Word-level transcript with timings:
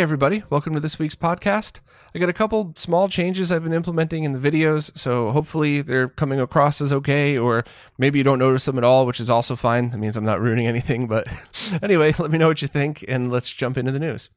Hey, 0.00 0.04
everybody, 0.04 0.42
welcome 0.48 0.72
to 0.72 0.80
this 0.80 0.98
week's 0.98 1.14
podcast. 1.14 1.80
I 2.14 2.18
got 2.18 2.30
a 2.30 2.32
couple 2.32 2.72
small 2.74 3.06
changes 3.06 3.52
I've 3.52 3.64
been 3.64 3.74
implementing 3.74 4.24
in 4.24 4.32
the 4.32 4.38
videos, 4.38 4.96
so 4.96 5.30
hopefully 5.30 5.82
they're 5.82 6.08
coming 6.08 6.40
across 6.40 6.80
as 6.80 6.90
okay, 6.90 7.36
or 7.36 7.64
maybe 7.98 8.16
you 8.16 8.24
don't 8.24 8.38
notice 8.38 8.64
them 8.64 8.78
at 8.78 8.82
all, 8.82 9.04
which 9.04 9.20
is 9.20 9.28
also 9.28 9.56
fine. 9.56 9.90
That 9.90 9.98
means 9.98 10.16
I'm 10.16 10.24
not 10.24 10.40
ruining 10.40 10.66
anything, 10.66 11.06
but 11.06 11.28
anyway, 11.82 12.14
let 12.18 12.30
me 12.30 12.38
know 12.38 12.48
what 12.48 12.62
you 12.62 12.68
think, 12.68 13.04
and 13.08 13.30
let's 13.30 13.52
jump 13.52 13.76
into 13.76 13.92
the 13.92 13.98
news. 13.98 14.30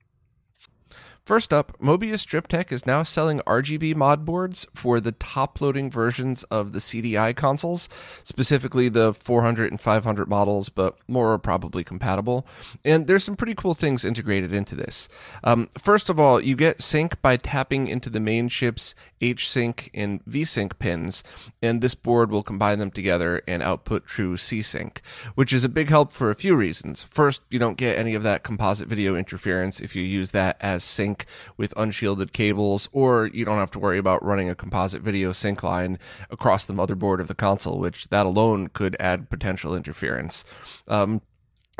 First 1.25 1.53
up, 1.53 1.71
Mobius 1.79 2.19
Strip 2.19 2.49
Tech 2.49 2.69
is 2.69 2.85
now 2.85 3.01
selling 3.01 3.39
RGB 3.47 3.95
mod 3.95 4.25
boards 4.25 4.67
for 4.73 4.99
the 4.99 5.13
top 5.13 5.61
loading 5.61 5.89
versions 5.89 6.43
of 6.43 6.73
the 6.73 6.79
CDI 6.79 7.33
consoles, 7.33 7.87
specifically 8.25 8.89
the 8.89 9.13
400 9.13 9.71
and 9.71 9.79
500 9.79 10.27
models, 10.27 10.67
but 10.67 10.97
more 11.07 11.31
are 11.31 11.37
probably 11.37 11.81
compatible. 11.81 12.45
And 12.83 13.07
there's 13.07 13.23
some 13.23 13.37
pretty 13.37 13.55
cool 13.55 13.73
things 13.73 14.03
integrated 14.03 14.51
into 14.51 14.75
this. 14.75 15.07
Um, 15.45 15.69
first 15.79 16.09
of 16.09 16.19
all, 16.19 16.41
you 16.41 16.57
get 16.57 16.81
sync 16.81 17.21
by 17.21 17.37
tapping 17.37 17.87
into 17.87 18.09
the 18.09 18.19
main 18.19 18.49
chip's 18.49 18.93
H-Sync 19.21 19.91
and 19.93 20.21
V-Sync 20.25 20.77
pins, 20.77 21.23
and 21.61 21.79
this 21.79 21.95
board 21.95 22.31
will 22.31 22.43
combine 22.43 22.79
them 22.79 22.91
together 22.91 23.41
and 23.47 23.63
output 23.63 24.05
true 24.05 24.35
C-Sync, 24.35 25.01
which 25.35 25.53
is 25.53 25.63
a 25.63 25.69
big 25.69 25.87
help 25.87 26.11
for 26.11 26.29
a 26.29 26.35
few 26.35 26.53
reasons. 26.53 27.03
First, 27.03 27.43
you 27.49 27.59
don't 27.59 27.77
get 27.77 27.97
any 27.97 28.13
of 28.13 28.23
that 28.23 28.43
composite 28.43 28.89
video 28.89 29.15
interference 29.15 29.79
if 29.79 29.95
you 29.95 30.03
use 30.03 30.31
that 30.31 30.57
as 30.59 30.83
sync 30.83 31.12
sync 31.13 31.25
with 31.57 31.73
unshielded 31.77 32.33
cables, 32.33 32.89
or 32.91 33.27
you 33.27 33.45
don't 33.45 33.57
have 33.57 33.71
to 33.71 33.79
worry 33.79 33.97
about 33.97 34.23
running 34.23 34.49
a 34.49 34.55
composite 34.55 35.01
video 35.01 35.31
sync 35.31 35.63
line 35.63 35.99
across 36.29 36.65
the 36.65 36.73
motherboard 36.73 37.19
of 37.19 37.27
the 37.27 37.35
console, 37.35 37.79
which 37.79 38.09
that 38.09 38.25
alone 38.25 38.67
could 38.67 38.95
add 38.99 39.29
potential 39.29 39.75
interference. 39.75 40.45
Um, 40.87 41.21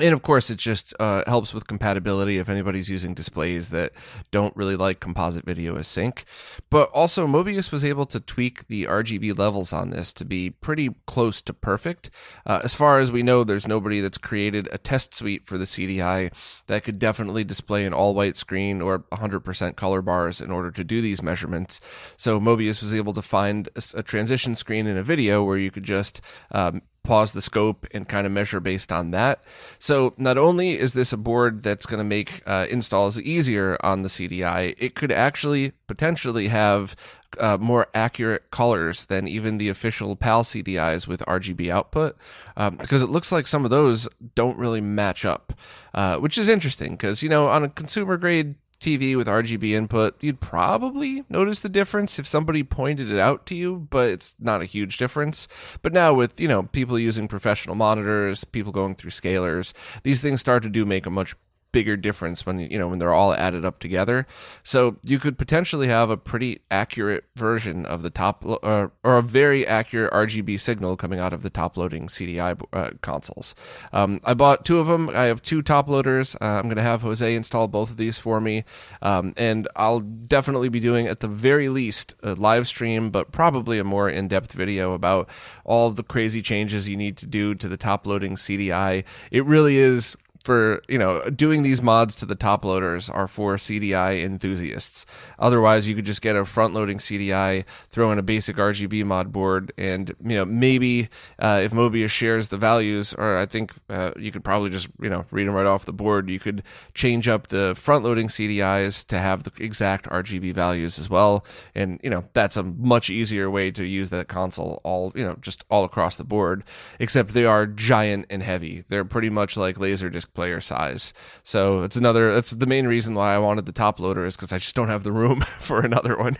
and 0.03 0.13
of 0.13 0.21
course, 0.21 0.49
it 0.49 0.57
just 0.57 0.93
uh, 0.99 1.23
helps 1.27 1.53
with 1.53 1.65
compatibility 1.65 2.37
if 2.37 2.49
anybody's 2.49 2.89
using 2.89 3.13
displays 3.13 3.69
that 3.69 3.93
don't 4.31 4.53
really 4.53 4.75
like 4.75 4.99
composite 4.99 5.45
video 5.45 5.77
as 5.77 5.87
sync. 5.87 6.25
But 6.69 6.89
also, 6.89 7.25
Mobius 7.25 7.71
was 7.71 7.85
able 7.85 8.05
to 8.07 8.19
tweak 8.19 8.67
the 8.67 8.83
RGB 8.83 9.39
levels 9.39 9.71
on 9.71 9.91
this 9.91 10.13
to 10.15 10.25
be 10.25 10.49
pretty 10.49 10.89
close 11.07 11.41
to 11.43 11.53
perfect. 11.53 12.09
Uh, 12.45 12.59
as 12.65 12.75
far 12.75 12.99
as 12.99 13.13
we 13.13 13.23
know, 13.23 13.45
there's 13.45 13.65
nobody 13.65 14.01
that's 14.01 14.17
created 14.17 14.67
a 14.73 14.77
test 14.77 15.13
suite 15.13 15.47
for 15.47 15.57
the 15.57 15.63
CDI 15.63 16.33
that 16.67 16.83
could 16.83 16.99
definitely 16.99 17.45
display 17.45 17.85
an 17.85 17.93
all 17.93 18.13
white 18.13 18.35
screen 18.35 18.81
or 18.81 18.99
100% 19.13 19.77
color 19.77 20.01
bars 20.01 20.41
in 20.41 20.51
order 20.51 20.69
to 20.69 20.83
do 20.83 20.99
these 20.99 21.23
measurements. 21.23 21.79
So, 22.17 22.41
Mobius 22.41 22.81
was 22.81 22.93
able 22.93 23.13
to 23.13 23.21
find 23.21 23.69
a, 23.77 23.99
a 23.99 24.03
transition 24.03 24.55
screen 24.55 24.85
in 24.85 24.97
a 24.97 25.03
video 25.03 25.45
where 25.45 25.57
you 25.57 25.71
could 25.71 25.83
just 25.83 26.19
um, 26.51 26.81
pause 27.03 27.33
the 27.33 27.41
scope 27.41 27.85
and 27.91 28.07
kind 28.07 28.25
of 28.25 28.31
measure 28.31 28.59
based 28.59 28.91
on 28.91 29.11
that. 29.11 29.43
So 29.77 30.13
not 30.17 30.37
only 30.37 30.79
is 30.79 30.93
this 30.93 31.11
a 31.11 31.17
board 31.17 31.61
that's 31.61 31.85
going 31.85 31.97
to 31.97 32.03
make 32.03 32.41
uh, 32.45 32.65
installs 32.69 33.19
easier 33.19 33.77
on 33.83 34.01
the 34.01 34.09
CDI, 34.09 34.75
it 34.77 34.95
could 34.95 35.11
actually 35.11 35.73
potentially 35.87 36.47
have 36.47 36.95
uh, 37.39 37.57
more 37.59 37.87
accurate 37.93 38.51
colors 38.51 39.05
than 39.05 39.27
even 39.27 39.57
the 39.57 39.69
official 39.69 40.15
PAL 40.15 40.43
CDIs 40.43 41.07
with 41.07 41.21
RGB 41.21 41.69
output, 41.69 42.15
um, 42.55 42.77
because 42.77 43.01
it 43.01 43.09
looks 43.09 43.31
like 43.31 43.47
some 43.47 43.65
of 43.65 43.71
those 43.71 44.07
don't 44.35 44.57
really 44.57 44.81
match 44.81 45.25
up, 45.25 45.53
uh, 45.93 46.17
which 46.17 46.37
is 46.37 46.47
interesting 46.47 46.91
because 46.91 47.23
you 47.23 47.29
know 47.29 47.47
on 47.47 47.63
a 47.63 47.69
consumer 47.69 48.17
grade 48.17 48.55
TV 48.79 49.15
with 49.15 49.27
RGB 49.27 49.71
input, 49.71 50.21
you'd 50.23 50.39
probably 50.39 51.23
notice 51.29 51.59
the 51.61 51.69
difference 51.69 52.19
if 52.19 52.27
somebody 52.27 52.63
pointed 52.63 53.11
it 53.11 53.19
out 53.19 53.45
to 53.47 53.55
you, 53.55 53.87
but 53.89 54.09
it's 54.09 54.35
not 54.39 54.61
a 54.61 54.65
huge 54.65 54.97
difference. 54.97 55.47
But 55.81 55.93
now 55.93 56.13
with, 56.13 56.39
you 56.39 56.47
know, 56.47 56.63
people 56.63 56.99
using 56.99 57.27
professional 57.27 57.75
monitors, 57.75 58.43
people 58.43 58.71
going 58.71 58.95
through 58.95 59.11
scalers, 59.11 59.73
these 60.03 60.21
things 60.21 60.39
start 60.39 60.63
to 60.63 60.69
do 60.69 60.85
make 60.85 61.05
a 61.05 61.09
much 61.09 61.35
bigger 61.73 61.97
difference 61.97 62.45
when 62.45 62.59
you 62.59 62.79
know 62.79 62.87
when 62.87 62.99
they're 62.99 63.13
all 63.13 63.33
added 63.33 63.65
up 63.65 63.79
together. 63.79 64.25
So 64.63 64.95
you 65.05 65.19
could 65.19 65.37
potentially 65.37 65.87
have 65.87 66.09
a 66.09 66.15
pretty 66.15 66.61
accurate 66.71 67.25
version 67.35 67.85
of 67.85 68.03
the 68.03 68.09
top 68.09 68.45
uh, 68.45 68.87
or 69.03 69.17
a 69.17 69.21
very 69.21 69.67
accurate 69.67 70.13
RGB 70.13 70.59
signal 70.61 70.95
coming 70.95 71.19
out 71.19 71.33
of 71.33 71.41
the 71.41 71.49
top 71.49 71.75
loading 71.75 72.07
CDI 72.07 72.61
uh, 72.71 72.91
consoles. 73.01 73.55
Um, 73.91 74.21
I 74.23 74.33
bought 74.33 74.63
two 74.63 74.79
of 74.79 74.87
them. 74.87 75.09
I 75.09 75.23
have 75.23 75.41
two 75.41 75.61
top 75.61 75.89
loaders. 75.89 76.35
Uh, 76.39 76.45
I'm 76.45 76.63
going 76.63 76.77
to 76.77 76.81
have 76.81 77.01
Jose 77.01 77.35
install 77.35 77.67
both 77.67 77.89
of 77.89 77.97
these 77.97 78.17
for 78.17 78.39
me, 78.39 78.63
um, 79.01 79.33
and 79.35 79.67
I'll 79.75 79.99
definitely 79.99 80.69
be 80.69 80.79
doing 80.79 81.07
at 81.07 81.19
the 81.19 81.27
very 81.27 81.67
least 81.67 82.15
a 82.23 82.35
live 82.35 82.67
stream, 82.67 83.09
but 83.09 83.31
probably 83.31 83.79
a 83.79 83.83
more 83.83 84.07
in-depth 84.07 84.53
video 84.53 84.93
about 84.93 85.27
all 85.65 85.89
the 85.89 86.03
crazy 86.03 86.41
changes 86.41 86.87
you 86.87 86.95
need 86.95 87.17
to 87.17 87.25
do 87.25 87.55
to 87.55 87.67
the 87.67 87.77
top 87.77 88.05
loading 88.05 88.35
CDI. 88.35 89.03
It 89.31 89.45
really 89.45 89.77
is 89.77 90.15
for 90.43 90.81
you 90.87 90.97
know 90.97 91.21
doing 91.29 91.63
these 91.63 91.81
mods 91.81 92.15
to 92.15 92.25
the 92.25 92.35
top 92.35 92.63
loaders 92.63 93.09
are 93.09 93.27
for 93.27 93.55
CDI 93.55 94.23
enthusiasts. 94.23 95.05
Otherwise, 95.39 95.87
you 95.87 95.95
could 95.95 96.05
just 96.05 96.21
get 96.21 96.35
a 96.35 96.45
front 96.45 96.73
loading 96.73 96.97
CDI, 96.97 97.65
throw 97.89 98.11
in 98.11 98.19
a 98.19 98.23
basic 98.23 98.57
RGB 98.57 99.05
mod 99.05 99.31
board, 99.31 99.71
and 99.77 100.13
you 100.23 100.35
know 100.35 100.45
maybe 100.45 101.09
uh, 101.39 101.61
if 101.63 101.71
Mobius 101.71 102.09
shares 102.09 102.49
the 102.49 102.57
values, 102.57 103.13
or 103.13 103.37
I 103.37 103.45
think 103.45 103.73
uh, 103.89 104.11
you 104.17 104.31
could 104.31 104.43
probably 104.43 104.69
just 104.69 104.89
you 105.01 105.09
know 105.09 105.25
read 105.31 105.47
them 105.47 105.55
right 105.55 105.65
off 105.65 105.85
the 105.85 105.93
board. 105.93 106.29
You 106.29 106.39
could 106.39 106.63
change 106.93 107.27
up 107.27 107.47
the 107.47 107.73
front 107.75 108.03
loading 108.03 108.27
CDIs 108.27 109.05
to 109.07 109.19
have 109.19 109.43
the 109.43 109.51
exact 109.57 110.09
RGB 110.09 110.53
values 110.53 110.99
as 110.99 111.09
well, 111.09 111.45
and 111.73 111.99
you 112.03 112.09
know 112.09 112.25
that's 112.33 112.57
a 112.57 112.63
much 112.63 113.09
easier 113.09 113.49
way 113.49 113.71
to 113.71 113.85
use 113.85 114.09
that 114.11 114.27
console 114.27 114.81
all 114.83 115.11
you 115.15 115.23
know 115.23 115.35
just 115.41 115.63
all 115.69 115.83
across 115.83 116.17
the 116.17 116.23
board. 116.23 116.63
Except 116.99 117.33
they 117.33 117.45
are 117.45 117.65
giant 117.65 118.25
and 118.29 118.43
heavy. 118.43 118.83
They're 118.87 119.05
pretty 119.05 119.29
much 119.29 119.57
like 119.57 119.79
laser 119.79 120.03
Laserdisc 120.03 120.32
player 120.33 120.59
size. 120.59 121.13
So 121.43 121.81
it's 121.81 121.95
another. 121.95 122.33
That's 122.33 122.51
the 122.51 122.65
main 122.65 122.87
reason 122.87 123.15
why 123.15 123.33
I 123.33 123.37
wanted 123.37 123.65
the 123.65 123.71
top 123.71 123.99
loader 123.99 124.25
is 124.25 124.35
because 124.35 124.51
I 124.53 124.57
just 124.57 124.75
don't 124.75 124.89
have 124.89 125.03
the 125.03 125.11
room 125.11 125.41
for 125.59 125.81
another 125.81 126.17
one. 126.17 126.37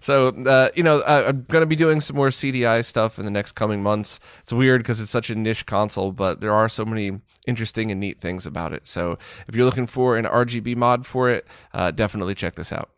So 0.00 0.28
uh, 0.28 0.70
you 0.74 0.82
know, 0.82 1.00
I, 1.02 1.28
I'm 1.28 1.44
gonna 1.48 1.66
be 1.66 1.76
doing 1.76 2.00
some 2.00 2.16
more 2.16 2.28
CDI 2.28 2.84
stuff 2.84 3.18
in 3.18 3.24
the 3.24 3.30
next 3.30 3.52
coming 3.52 3.82
months. 3.82 4.20
It's 4.42 4.52
weird 4.52 4.80
because 4.80 5.00
it's 5.00 5.10
such 5.10 5.30
a 5.30 5.34
niche 5.34 5.66
console, 5.66 6.12
but 6.12 6.40
there 6.40 6.52
are 6.52 6.68
so 6.68 6.84
many 6.84 7.20
interesting 7.46 7.90
and 7.90 8.00
neat 8.00 8.20
things 8.20 8.46
about 8.46 8.72
it. 8.72 8.88
So 8.88 9.18
if 9.48 9.54
you're 9.54 9.64
looking 9.64 9.86
for 9.86 10.16
an 10.16 10.24
RGB 10.24 10.76
mod 10.76 11.06
for 11.06 11.30
it, 11.30 11.46
uh, 11.72 11.92
definitely 11.92 12.34
check 12.34 12.56
this 12.56 12.72
out. 12.72 12.90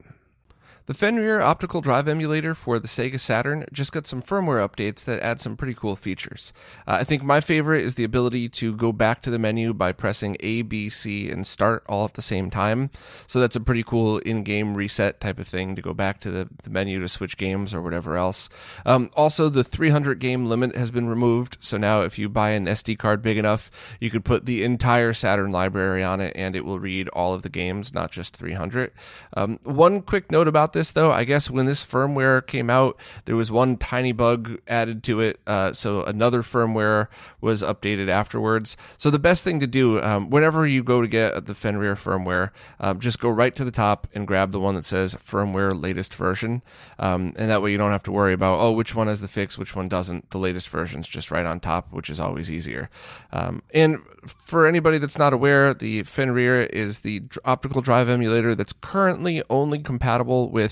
The 0.88 0.94
Fenrir 0.94 1.43
optical 1.43 1.82
drive 1.82 2.09
emulator 2.09 2.54
for 2.54 2.78
the 2.78 2.88
Sega 2.88 3.21
Saturn 3.21 3.66
just 3.71 3.93
got 3.93 4.06
some 4.06 4.22
firmware 4.22 4.66
updates 4.66 5.04
that 5.04 5.21
add 5.21 5.38
some 5.38 5.54
pretty 5.54 5.75
cool 5.75 5.97
features. 5.97 6.54
Uh, 6.87 6.97
I 7.00 7.04
think 7.04 7.22
my 7.22 7.43
favorite 7.43 7.84
is 7.84 7.97
the 7.97 8.04
ability 8.04 8.49
to 8.49 8.75
go 8.75 8.91
back 8.91 9.21
to 9.21 9.31
the 9.31 9.38
menu 9.38 9.75
by 9.75 9.93
pressing 9.93 10.38
A, 10.41 10.62
B, 10.62 10.88
C, 10.88 11.28
and 11.28 11.47
start 11.47 11.84
all 11.91 12.06
at 12.06 12.15
the 12.15 12.22
same 12.22 12.49
time. 12.49 12.88
So 13.26 13.38
that's 13.38 13.54
a 13.54 13.60
pretty 13.60 13.82
cool 13.82 14.16
in 14.21 14.44
game 14.44 14.75
reset 14.75 15.21
type 15.21 15.38
of 15.38 15.47
thing 15.47 15.76
to 15.76 15.82
go 15.82 15.93
back 15.93 16.20
to 16.20 16.31
the, 16.31 16.49
the 16.62 16.70
menu 16.70 17.00
to 17.00 17.08
switch 17.08 17.37
games 17.37 17.75
or 17.75 17.82
whatever 17.82 18.17
else. 18.17 18.49
Um, 18.87 19.11
also, 19.14 19.50
the 19.50 19.64
300 19.64 20.19
game 20.19 20.46
limit 20.46 20.75
has 20.75 20.91
been 20.91 21.06
removed. 21.06 21.58
So 21.61 21.76
now 21.76 22.00
if 22.00 22.19
you 22.19 22.31
buy 22.31 22.52
an 22.52 22.64
SD 22.64 22.96
card 22.96 23.20
big 23.20 23.37
enough, 23.37 23.70
you 24.00 24.08
could 24.08 24.25
put 24.25 24.46
the 24.46 24.64
entire 24.64 25.12
Saturn 25.12 25.52
library 25.52 26.02
on 26.02 26.23
it 26.23 26.32
and 26.34 26.56
it 26.56 26.64
will 26.64 26.81
read 26.81 27.11
all 27.11 27.34
of 27.34 27.43
the 27.43 27.50
games, 27.50 27.93
not 27.93 28.11
just 28.11 28.34
300. 28.34 28.91
Um, 29.37 29.58
one 29.64 30.00
quick 30.00 30.32
note 30.32 30.49
about 30.49 30.73
this 30.73 30.78
this 30.79 30.93
though. 30.93 31.11
I 31.11 31.25
guess 31.25 31.51
when 31.51 31.67
this 31.67 31.85
firmware 31.85 32.47
came 32.47 32.71
out, 32.71 32.97
there 33.25 33.35
was 33.35 33.51
one 33.51 33.77
tiny 33.77 34.13
bug 34.13 34.61
added 34.69 35.03
to 35.05 35.21
it, 35.21 35.41
uh, 35.47 35.73
so 35.73 36.05
another 36.05 36.43
firmware 36.43 37.09
was 37.41 37.63
updated 37.63 38.09
afterwards. 38.09 38.77
So 38.97 39.11
the 39.11 39.19
best 39.19 39.43
thing 39.43 39.59
to 39.59 39.67
do 39.67 40.01
um, 40.01 40.31
whenever 40.31 40.67
you 40.67 40.85
go 40.85 41.03
to 41.03 41.09
get 41.09 41.47
the 41.47 41.55
Fenrir 41.55 41.97
firmware, 41.97 42.51
um, 42.79 43.01
just 43.01 43.19
go 43.19 43.29
right 43.29 43.55
to 43.57 43.65
the 43.65 43.73
top 43.73 44.07
and 44.15 44.27
grab 44.27 44.53
the 44.53 44.61
one 44.61 44.77
that 44.77 44.85
says 44.85 45.17
firmware 45.17 45.81
latest 45.81 46.15
version, 46.15 46.63
um, 46.99 47.35
and 47.37 47.51
that 47.51 47.61
way 47.61 47.73
you 47.73 47.79
don't 47.79 47.93
have 47.93 48.05
to 48.05 48.13
worry 48.13 48.33
about 48.33 48.61
oh 48.61 48.71
which 48.71 48.95
one 48.95 49.09
has 49.09 49.21
the 49.21 49.29
fix, 49.29 49.59
which 49.59 49.75
one 49.75 49.89
doesn't. 49.89 50.31
The 50.31 50.39
latest 50.39 50.69
version's 50.69 51.09
just 51.09 51.33
right 51.33 51.45
on 51.45 51.59
top, 51.59 51.93
which 51.93 52.09
is 52.09 52.21
always 52.21 52.53
easier. 52.53 52.89
Um, 53.33 53.63
and 53.75 53.99
for 54.27 54.67
anybody 54.67 54.99
that's 54.99 55.19
not 55.19 55.33
aware, 55.33 55.75
the 55.75 56.05
Fenrir 56.05 56.63
is 56.67 57.01
the 57.01 57.23
optical 57.45 57.83
drive 57.83 58.09
emulator 58.09 58.55
that's 58.55 58.73
currently 58.73 59.43
only 59.51 59.81
compatible 59.81 60.51
with 60.51 60.68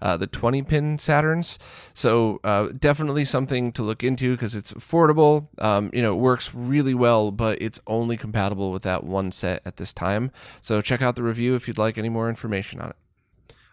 uh, 0.00 0.16
the 0.16 0.26
20 0.26 0.62
pin 0.62 0.96
Saturns. 0.96 1.58
So 1.94 2.40
uh, 2.44 2.68
definitely 2.78 3.24
something 3.24 3.72
to 3.72 3.82
look 3.82 4.02
into 4.04 4.32
because 4.34 4.54
it's 4.54 4.72
affordable. 4.72 5.48
Um, 5.58 5.90
you 5.92 6.02
know, 6.02 6.12
it 6.14 6.20
works 6.20 6.54
really 6.54 6.94
well, 6.94 7.30
but 7.30 7.60
it's 7.60 7.80
only 7.86 8.16
compatible 8.16 8.72
with 8.72 8.82
that 8.82 9.04
one 9.04 9.32
set 9.32 9.62
at 9.64 9.76
this 9.76 9.92
time. 9.92 10.30
So 10.60 10.80
check 10.80 11.02
out 11.02 11.16
the 11.16 11.22
review 11.22 11.54
if 11.54 11.68
you'd 11.68 11.78
like 11.78 11.98
any 11.98 12.08
more 12.08 12.28
information 12.28 12.80
on 12.80 12.90
it. 12.90 12.96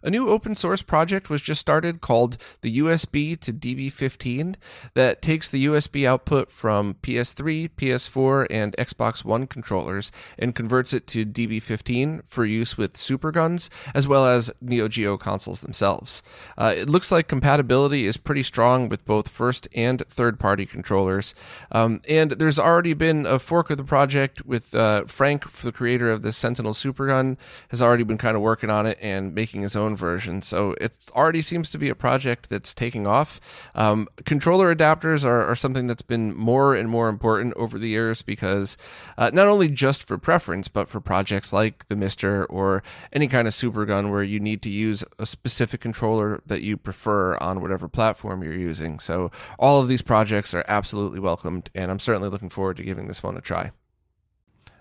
A 0.03 0.11
new 0.11 0.29
open 0.29 0.53
source 0.53 0.83
project 0.83 1.29
was 1.29 1.41
just 1.41 1.59
started 1.59 2.01
called 2.01 2.37
the 2.61 2.77
USB 2.77 3.39
to 3.39 3.51
DB15 3.51 4.55
that 4.93 5.21
takes 5.23 5.49
the 5.49 5.65
USB 5.65 6.05
output 6.05 6.51
from 6.51 6.95
PS3, 7.01 7.69
PS4, 7.75 8.47
and 8.51 8.75
Xbox 8.77 9.25
One 9.25 9.47
controllers 9.47 10.11
and 10.37 10.53
converts 10.53 10.93
it 10.93 11.07
to 11.07 11.25
DB15 11.25 12.21
for 12.25 12.45
use 12.45 12.77
with 12.77 12.93
Superguns 12.93 13.69
as 13.95 14.07
well 14.07 14.27
as 14.27 14.51
Neo 14.61 14.87
Geo 14.87 15.17
consoles 15.17 15.61
themselves. 15.61 16.21
Uh, 16.57 16.73
it 16.77 16.87
looks 16.87 17.11
like 17.11 17.27
compatibility 17.27 18.05
is 18.05 18.17
pretty 18.17 18.43
strong 18.43 18.89
with 18.89 19.03
both 19.05 19.27
first 19.27 19.67
and 19.73 20.05
third 20.07 20.39
party 20.39 20.65
controllers. 20.65 21.33
Um, 21.71 22.01
and 22.07 22.31
there's 22.31 22.59
already 22.59 22.93
been 22.93 23.25
a 23.25 23.39
fork 23.39 23.71
of 23.71 23.77
the 23.77 23.83
project 23.83 24.45
with 24.45 24.75
uh, 24.75 25.05
Frank, 25.05 25.51
the 25.51 25.71
creator 25.71 26.11
of 26.11 26.21
the 26.21 26.31
Sentinel 26.31 26.73
Supergun, 26.73 27.37
has 27.69 27.81
already 27.81 28.03
been 28.03 28.17
kind 28.17 28.35
of 28.35 28.43
working 28.43 28.69
on 28.69 28.85
it 28.85 28.97
and 29.01 29.33
making 29.33 29.61
his 29.61 29.75
own 29.75 29.86
own 29.87 29.95
version. 29.95 30.41
So 30.41 30.75
it 30.81 31.07
already 31.15 31.41
seems 31.41 31.69
to 31.69 31.77
be 31.77 31.89
a 31.89 31.95
project 31.95 32.49
that's 32.49 32.73
taking 32.73 33.07
off. 33.07 33.39
Um, 33.73 34.07
controller 34.25 34.73
adapters 34.75 35.23
are, 35.25 35.43
are, 35.45 35.55
something 35.55 35.87
that's 35.87 36.01
been 36.03 36.35
more 36.35 36.75
and 36.75 36.89
more 36.89 37.07
important 37.09 37.53
over 37.55 37.79
the 37.79 37.87
years 37.87 38.21
because 38.21 38.77
uh, 39.17 39.31
not 39.33 39.47
only 39.47 39.69
just 39.69 40.03
for 40.03 40.17
preference, 40.17 40.67
but 40.67 40.89
for 40.89 40.99
projects 40.99 41.53
like 41.53 41.87
the 41.87 41.95
MiSTer 41.95 42.45
or 42.49 42.83
any 43.13 43.27
kind 43.27 43.47
of 43.47 43.53
super 43.53 43.85
gun 43.85 44.11
where 44.11 44.23
you 44.23 44.39
need 44.39 44.61
to 44.61 44.69
use 44.69 45.03
a 45.17 45.25
specific 45.25 45.81
controller 45.81 46.41
that 46.45 46.61
you 46.61 46.77
prefer 46.77 47.37
on 47.37 47.61
whatever 47.61 47.87
platform 47.87 48.43
you're 48.43 48.53
using. 48.53 48.99
So 48.99 49.31
all 49.57 49.81
of 49.81 49.87
these 49.87 50.01
projects 50.01 50.53
are 50.53 50.65
absolutely 50.67 51.19
welcomed, 51.19 51.69
and 51.73 51.89
I'm 51.89 51.99
certainly 51.99 52.29
looking 52.29 52.49
forward 52.49 52.77
to 52.77 52.83
giving 52.83 53.07
this 53.07 53.23
one 53.23 53.37
a 53.37 53.41
try. 53.41 53.71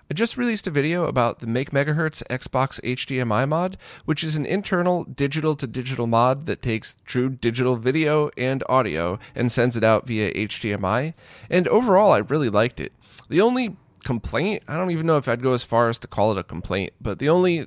I 0.08 0.14
just 0.14 0.37
released 0.37 0.69
a 0.69 0.70
video 0.70 1.06
about 1.06 1.41
the 1.41 1.49
Make 1.49 1.73
Megahertz 1.73 2.23
Xbox 2.31 2.81
HDMI 2.82 3.49
mod, 3.49 3.76
which 4.05 4.23
is 4.23 4.37
an 4.37 4.47
internal 4.47 5.03
digital 5.03 5.56
to 5.56 5.67
digital 5.67 6.06
mod 6.06 6.47
that 6.47 6.62
takes 6.62 6.97
true 7.05 7.29
digital 7.29 7.75
video 7.75 8.31
and 8.37 8.62
audio 8.69 9.19
and 9.35 9.50
sends 9.50 9.76
it 9.76 9.82
out 9.82 10.06
via 10.06 10.32
HDMI. 10.32 11.14
And 11.50 11.67
overall, 11.67 12.12
I 12.12 12.19
really 12.19 12.49
liked 12.49 12.79
it. 12.79 12.93
The 13.29 13.41
only 13.41 13.76
complaint, 14.05 14.62
I 14.69 14.76
don't 14.76 14.93
even 14.93 15.06
know 15.06 15.17
if 15.17 15.26
I'd 15.26 15.43
go 15.43 15.55
as 15.55 15.64
far 15.64 15.88
as 15.88 15.99
to 15.99 16.06
call 16.06 16.31
it 16.31 16.38
a 16.38 16.44
complaint, 16.44 16.93
but 17.00 17.19
the 17.19 17.29
only 17.29 17.67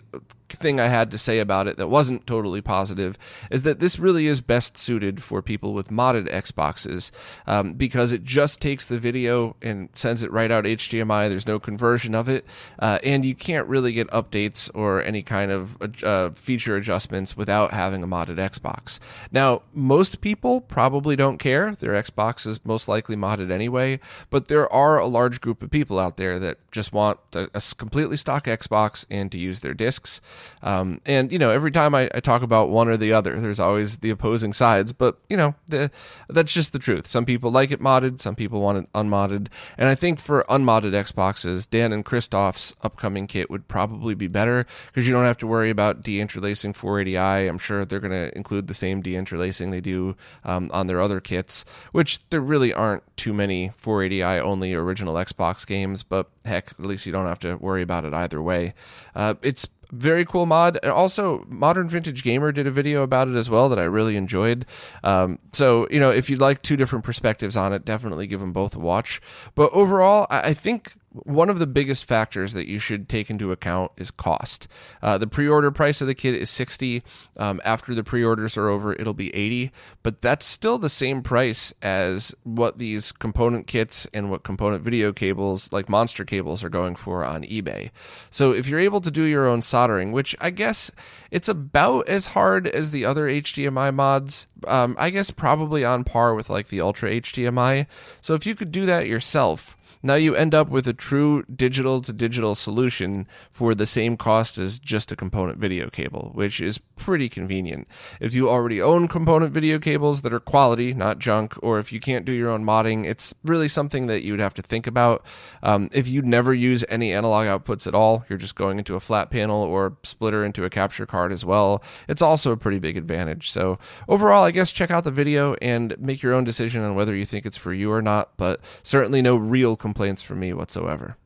thing 0.53 0.79
I 0.79 0.87
had 0.87 1.11
to 1.11 1.17
say 1.17 1.39
about 1.39 1.67
it 1.67 1.77
that 1.77 1.87
wasn't 1.87 2.27
totally 2.27 2.61
positive 2.61 3.17
is 3.49 3.63
that 3.63 3.79
this 3.79 3.99
really 3.99 4.27
is 4.27 4.41
best 4.41 4.77
suited 4.77 5.21
for 5.21 5.41
people 5.41 5.73
with 5.73 5.89
modded 5.89 6.31
Xboxes 6.31 7.11
um, 7.47 7.73
because 7.73 8.11
it 8.11 8.23
just 8.23 8.61
takes 8.61 8.85
the 8.85 8.99
video 8.99 9.55
and 9.61 9.89
sends 9.93 10.23
it 10.23 10.31
right 10.31 10.51
out 10.51 10.65
HDMI. 10.65 11.29
There's 11.29 11.47
no 11.47 11.59
conversion 11.59 12.15
of 12.15 12.29
it, 12.29 12.45
uh, 12.79 12.99
and 13.03 13.25
you 13.25 13.35
can't 13.35 13.67
really 13.67 13.91
get 13.91 14.07
updates 14.09 14.69
or 14.73 15.01
any 15.01 15.21
kind 15.21 15.51
of 15.51 16.03
uh, 16.03 16.31
feature 16.31 16.75
adjustments 16.75 17.37
without 17.37 17.71
having 17.71 18.03
a 18.03 18.07
modded 18.07 18.37
Xbox. 18.37 18.99
Now, 19.31 19.61
most 19.73 20.21
people 20.21 20.61
probably 20.61 21.15
don't 21.15 21.37
care. 21.37 21.75
Their 21.75 21.93
Xbox 21.93 22.45
is 22.45 22.63
most 22.65 22.87
likely 22.87 23.15
modded 23.15 23.51
anyway, 23.51 23.99
but 24.29 24.47
there 24.47 24.71
are 24.71 24.97
a 24.97 25.07
large 25.07 25.41
group 25.41 25.63
of 25.63 25.69
people 25.69 25.99
out 25.99 26.17
there 26.17 26.39
that 26.39 26.57
just 26.71 26.93
want 26.93 27.19
a, 27.33 27.49
a 27.53 27.61
completely 27.77 28.17
stock 28.17 28.45
Xbox 28.45 29.05
and 29.09 29.31
to 29.31 29.37
use 29.37 29.59
their 29.59 29.73
discs. 29.73 30.21
Um, 30.61 31.01
and 31.05 31.31
you 31.31 31.39
know, 31.39 31.49
every 31.49 31.71
time 31.71 31.95
I, 31.95 32.09
I, 32.13 32.19
talk 32.19 32.41
about 32.41 32.69
one 32.69 32.87
or 32.87 32.97
the 32.97 33.13
other, 33.13 33.39
there's 33.39 33.59
always 33.59 33.97
the 33.97 34.09
opposing 34.09 34.53
sides. 34.53 34.91
But 34.91 35.17
you 35.29 35.37
know, 35.37 35.55
the, 35.67 35.91
that's 36.27 36.53
just 36.53 36.73
the 36.73 36.79
truth. 36.79 37.07
Some 37.07 37.25
people 37.25 37.51
like 37.51 37.71
it 37.71 37.81
modded, 37.81 38.19
some 38.19 38.35
people 38.35 38.61
want 38.61 38.77
it 38.79 38.89
unmodded. 38.93 39.49
And 39.77 39.87
I 39.87 39.95
think 39.95 40.19
for 40.19 40.45
unmodded 40.49 40.93
Xboxes, 40.93 41.69
Dan 41.69 41.93
and 41.93 42.05
Christoph's 42.05 42.75
upcoming 42.81 43.27
kit 43.27 43.49
would 43.49 43.67
probably 43.67 44.15
be 44.15 44.27
better 44.27 44.65
because 44.87 45.07
you 45.07 45.13
don't 45.13 45.25
have 45.25 45.37
to 45.39 45.47
worry 45.47 45.69
about 45.69 46.03
deinterlacing 46.03 46.75
480i. 46.75 47.47
I'm 47.47 47.57
sure 47.57 47.85
they're 47.85 47.99
going 47.99 48.11
to 48.11 48.35
include 48.35 48.67
the 48.67 48.73
same 48.73 49.01
deinterlacing 49.01 49.71
they 49.71 49.81
do 49.81 50.15
um, 50.43 50.69
on 50.73 50.87
their 50.87 51.01
other 51.01 51.19
kits, 51.19 51.65
which 51.91 52.27
there 52.29 52.41
really 52.41 52.73
aren't 52.73 53.03
too 53.17 53.33
many 53.33 53.69
480i 53.69 54.39
only 54.39 54.73
original 54.73 55.15
Xbox 55.15 55.65
games. 55.65 56.03
But 56.03 56.29
heck, 56.45 56.71
at 56.71 56.85
least 56.85 57.05
you 57.05 57.11
don't 57.11 57.25
have 57.25 57.39
to 57.39 57.55
worry 57.55 57.81
about 57.81 58.05
it 58.05 58.13
either 58.13 58.41
way. 58.41 58.73
Uh, 59.15 59.35
it's 59.41 59.67
very 59.91 60.25
cool 60.25 60.45
mod. 60.45 60.79
And 60.83 60.91
also, 60.91 61.45
Modern 61.47 61.89
Vintage 61.89 62.23
Gamer 62.23 62.51
did 62.51 62.67
a 62.67 62.71
video 62.71 63.03
about 63.03 63.27
it 63.27 63.35
as 63.35 63.49
well 63.49 63.69
that 63.69 63.79
I 63.79 63.83
really 63.83 64.15
enjoyed. 64.15 64.65
Um, 65.03 65.39
so, 65.53 65.87
you 65.89 65.99
know, 65.99 66.11
if 66.11 66.29
you'd 66.29 66.41
like 66.41 66.61
two 66.61 66.77
different 66.77 67.05
perspectives 67.05 67.57
on 67.57 67.73
it, 67.73 67.85
definitely 67.85 68.27
give 68.27 68.39
them 68.39 68.53
both 68.53 68.75
a 68.75 68.79
watch. 68.79 69.21
But 69.55 69.71
overall, 69.73 70.27
I 70.29 70.53
think 70.53 70.93
one 71.25 71.49
of 71.49 71.59
the 71.59 71.67
biggest 71.67 72.05
factors 72.05 72.53
that 72.53 72.67
you 72.67 72.79
should 72.79 73.09
take 73.09 73.29
into 73.29 73.51
account 73.51 73.91
is 73.97 74.11
cost. 74.11 74.67
Uh, 75.01 75.17
the 75.17 75.27
pre-order 75.27 75.71
price 75.71 76.01
of 76.01 76.07
the 76.07 76.15
kit 76.15 76.35
is 76.35 76.49
60. 76.49 77.03
Um, 77.37 77.61
after 77.63 77.93
the 77.95 78.03
pre-orders 78.03 78.57
are 78.57 78.67
over, 78.67 78.93
it'll 78.93 79.13
be 79.13 79.33
80, 79.35 79.71
but 80.03 80.21
that's 80.21 80.45
still 80.45 80.77
the 80.77 80.89
same 80.89 81.21
price 81.21 81.73
as 81.81 82.33
what 82.43 82.77
these 82.77 83.11
component 83.11 83.67
kits 83.67 84.07
and 84.13 84.29
what 84.29 84.43
component 84.43 84.83
video 84.83 85.11
cables 85.13 85.71
like 85.71 85.89
monster 85.89 86.25
cables 86.25 86.63
are 86.63 86.69
going 86.69 86.95
for 86.95 87.23
on 87.23 87.43
eBay. 87.43 87.91
So 88.29 88.51
if 88.51 88.67
you're 88.67 88.79
able 88.79 89.01
to 89.01 89.11
do 89.11 89.23
your 89.23 89.47
own 89.47 89.61
soldering, 89.61 90.11
which 90.11 90.35
I 90.39 90.49
guess 90.49 90.91
it's 91.31 91.49
about 91.49 92.07
as 92.09 92.27
hard 92.27 92.67
as 92.67 92.91
the 92.91 93.05
other 93.05 93.27
HDMI 93.27 93.93
mods, 93.93 94.47
um, 94.67 94.95
I 94.99 95.09
guess 95.09 95.31
probably 95.31 95.83
on 95.83 96.03
par 96.03 96.35
with 96.35 96.49
like 96.49 96.67
the 96.67 96.81
Ultra 96.81 97.11
HDMI. 97.11 97.87
So 98.21 98.33
if 98.33 98.45
you 98.45 98.55
could 98.55 98.71
do 98.71 98.85
that 98.85 99.07
yourself, 99.07 99.75
now 100.01 100.15
you 100.15 100.35
end 100.35 100.55
up 100.55 100.69
with 100.69 100.87
a 100.87 100.93
true 100.93 101.43
digital 101.43 102.01
to 102.01 102.13
digital 102.13 102.55
solution 102.55 103.27
for 103.51 103.75
the 103.75 103.85
same 103.85 104.17
cost 104.17 104.57
as 104.57 104.79
just 104.79 105.11
a 105.11 105.15
component 105.15 105.57
video 105.57 105.89
cable, 105.89 106.31
which 106.33 106.61
is 106.61 106.77
pretty 106.95 107.29
convenient. 107.29 107.87
If 108.19 108.33
you 108.33 108.49
already 108.49 108.81
own 108.81 109.07
component 109.07 109.53
video 109.53 109.79
cables 109.79 110.21
that 110.21 110.33
are 110.33 110.39
quality, 110.39 110.93
not 110.93 111.19
junk, 111.19 111.55
or 111.61 111.79
if 111.79 111.91
you 111.91 111.99
can't 111.99 112.25
do 112.25 112.31
your 112.31 112.49
own 112.49 112.63
modding, 112.63 113.05
it's 113.05 113.33
really 113.43 113.67
something 113.67 114.07
that 114.07 114.23
you 114.23 114.33
would 114.33 114.39
have 114.39 114.53
to 114.55 114.61
think 114.61 114.87
about. 114.87 115.25
Um, 115.63 115.89
if 115.91 116.07
you 116.07 116.21
never 116.21 116.53
use 116.53 116.85
any 116.89 117.13
analog 117.13 117.47
outputs 117.47 117.87
at 117.87 117.95
all, 117.95 118.25
you're 118.29 118.39
just 118.39 118.55
going 118.55 118.77
into 118.77 118.95
a 118.95 118.99
flat 118.99 119.29
panel 119.29 119.63
or 119.63 119.97
splitter 120.03 120.45
into 120.45 120.65
a 120.65 120.69
capture 120.69 121.05
card 121.05 121.31
as 121.31 121.45
well. 121.45 121.83
It's 122.07 122.21
also 122.21 122.51
a 122.51 122.57
pretty 122.57 122.79
big 122.79 122.97
advantage. 122.97 123.49
So 123.51 123.79
overall, 124.07 124.43
I 124.43 124.51
guess 124.51 124.71
check 124.71 124.91
out 124.91 125.03
the 125.03 125.11
video 125.11 125.55
and 125.61 125.99
make 125.99 126.21
your 126.21 126.33
own 126.33 126.43
decision 126.43 126.83
on 126.83 126.95
whether 126.95 127.15
you 127.15 127.25
think 127.25 127.45
it's 127.45 127.57
for 127.57 127.73
you 127.73 127.91
or 127.91 128.01
not, 128.01 128.37
but 128.37 128.61
certainly 128.83 129.21
no 129.21 129.35
real 129.35 129.75
complaints 129.89 130.21
from 130.21 130.39
me 130.39 130.53
whatsoever. 130.53 131.17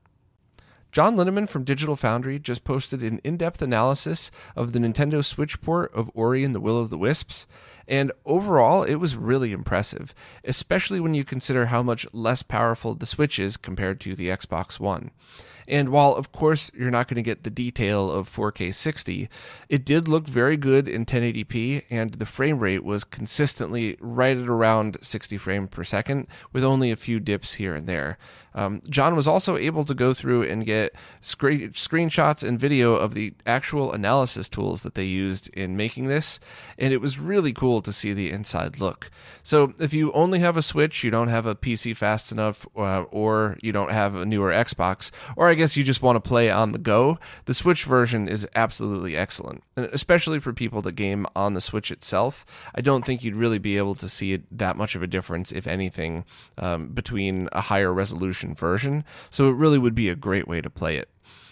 John 0.94 1.18
Linneman 1.18 1.50
from 1.50 1.66
Digital 1.66 1.98
Foundry 1.98 2.40
just 2.40 2.64
posted 2.64 3.04
an 3.04 3.20
in 3.24 3.36
depth 3.36 3.62
analysis 3.62 4.32
of 4.56 4.72
the 4.72 4.80
Nintendo 4.80 5.26
Switch 5.26 5.60
port 5.60 5.92
of 5.94 6.10
Ori 6.14 6.46
and 6.46 6.56
the 6.56 6.62
Will 6.62 6.80
of 6.80 6.90
the 6.90 6.98
Wisps, 6.98 7.46
and 7.94 8.12
overall, 8.26 8.82
it 8.82 8.96
was 8.96 9.16
really 9.16 9.52
impressive, 9.52 10.16
especially 10.44 11.00
when 11.00 11.14
you 11.14 11.24
consider 11.24 11.68
how 11.68 11.84
much 11.84 12.08
less 12.12 12.42
powerful 12.42 12.96
the 12.96 13.06
Switch 13.06 13.38
is 13.38 13.56
compared 13.56 14.00
to 14.00 14.16
the 14.16 14.30
Xbox 14.30 14.80
One. 14.80 15.12
And 15.68 15.90
while, 15.90 16.14
of 16.14 16.32
course, 16.32 16.72
you're 16.76 16.92
not 16.92 17.08
going 17.08 17.16
to 17.16 17.22
get 17.22 17.44
the 17.44 17.50
detail 17.50 18.12
of 18.12 18.30
4K 18.30 18.74
60, 18.74 19.30
it 19.70 19.86
did 19.86 20.08
look 20.08 20.28
very 20.28 20.58
good 20.58 20.88
in 20.88 21.06
1080p, 21.06 21.84
and 21.90 22.16
the 22.16 22.26
frame 22.26 22.60
rate 22.60 22.84
was 22.84 23.04
consistently 23.04 23.96
right 24.00 24.38
at 24.38 24.50
around 24.50 24.98
60 25.02 25.38
frames 25.38 25.70
per 25.70 25.84
second, 25.84 26.28
with 26.52 26.64
only 26.64 26.92
a 26.92 26.96
few 26.96 27.20
dips 27.20 27.54
here 27.54 27.76
and 27.76 27.88
there. 27.88 28.18
Um, 28.56 28.82
John 28.90 29.16
was 29.16 29.28
also 29.28 29.58
able 29.58 29.84
to 29.86 29.94
go 29.94 30.14
through 30.14 30.44
and 30.44 30.66
get 30.66 30.94
screen- 31.22 31.72
screenshots 31.72 32.48
and 32.48 32.60
video 32.60 32.96
of 32.96 33.14
the 33.14 33.34
actual 33.46 33.94
analysis 33.94 34.48
tools 34.48 34.84
that 34.84 34.96
they 34.96 35.06
used 35.06 35.50
in 35.54 35.78
making 35.78 36.06
this, 36.08 36.40
and 36.78 36.94
it 36.94 37.02
was 37.02 37.20
really 37.20 37.54
cool 37.54 37.82
to 37.84 37.94
see 37.94 38.14
the 38.14 38.32
inside 38.32 38.80
look. 38.80 39.10
So, 39.44 39.74
if 39.80 39.94
you 39.94 40.12
only 40.14 40.40
have 40.40 40.58
a 40.58 40.62
Switch, 40.62 41.04
you 41.04 41.12
don't 41.12 41.28
have 41.28 41.46
a 41.46 41.56
PC 41.56 41.96
fast 41.96 42.32
enough, 42.32 42.66
uh, 42.76 43.04
or 43.04 43.58
you 43.62 43.72
don't 43.72 43.92
have 43.92 44.16
a 44.16 44.26
newer 44.26 44.52
Xbox, 44.52 45.12
or 45.36 45.50
I 45.50 45.54
guess 45.54 45.78
you 45.78 45.84
just 45.84 46.02
want 46.02 46.16
to 46.16 46.28
play 46.28 46.50
on 46.50 46.72
the 46.72 46.80
go, 46.80 47.20
the 47.46 47.54
Switch 47.54 47.84
version 47.86 48.28
is 48.28 48.48
absolutely 48.56 49.16
excellent. 49.16 49.64
And 49.76 49.86
especially 49.88 50.40
for 50.40 50.54
people 50.54 50.82
that 50.82 50.94
game 50.94 51.26
on 51.36 51.54
the 51.54 51.62
Switch 51.62 51.92
itself, 51.92 52.46
I 52.74 52.82
don't 52.82 53.06
think 53.06 53.24
you'd 53.24 53.36
really 53.36 53.60
be 53.60 53.78
able 53.78 53.96
to 53.96 54.10
see 54.10 54.34
it, 54.34 54.44
that 54.58 54.78
much 54.78 54.96
of 54.96 55.04
a 55.04 55.08
difference, 55.08 55.52
if 55.52 55.68
anything, 55.68 56.26
um, 56.58 56.88
between 56.88 57.50
a 57.52 57.62
higher 57.62 57.94
resolution 57.94 58.56
version. 58.56 59.04
So 59.30 59.50
it 59.50 59.56
really 59.56 59.78
would 59.78 59.96
be 59.96 60.10
a 60.10 60.16
great 60.16 60.48
way 60.48 60.62
to 60.62 60.70
play 60.70 60.98
it. 60.98 61.10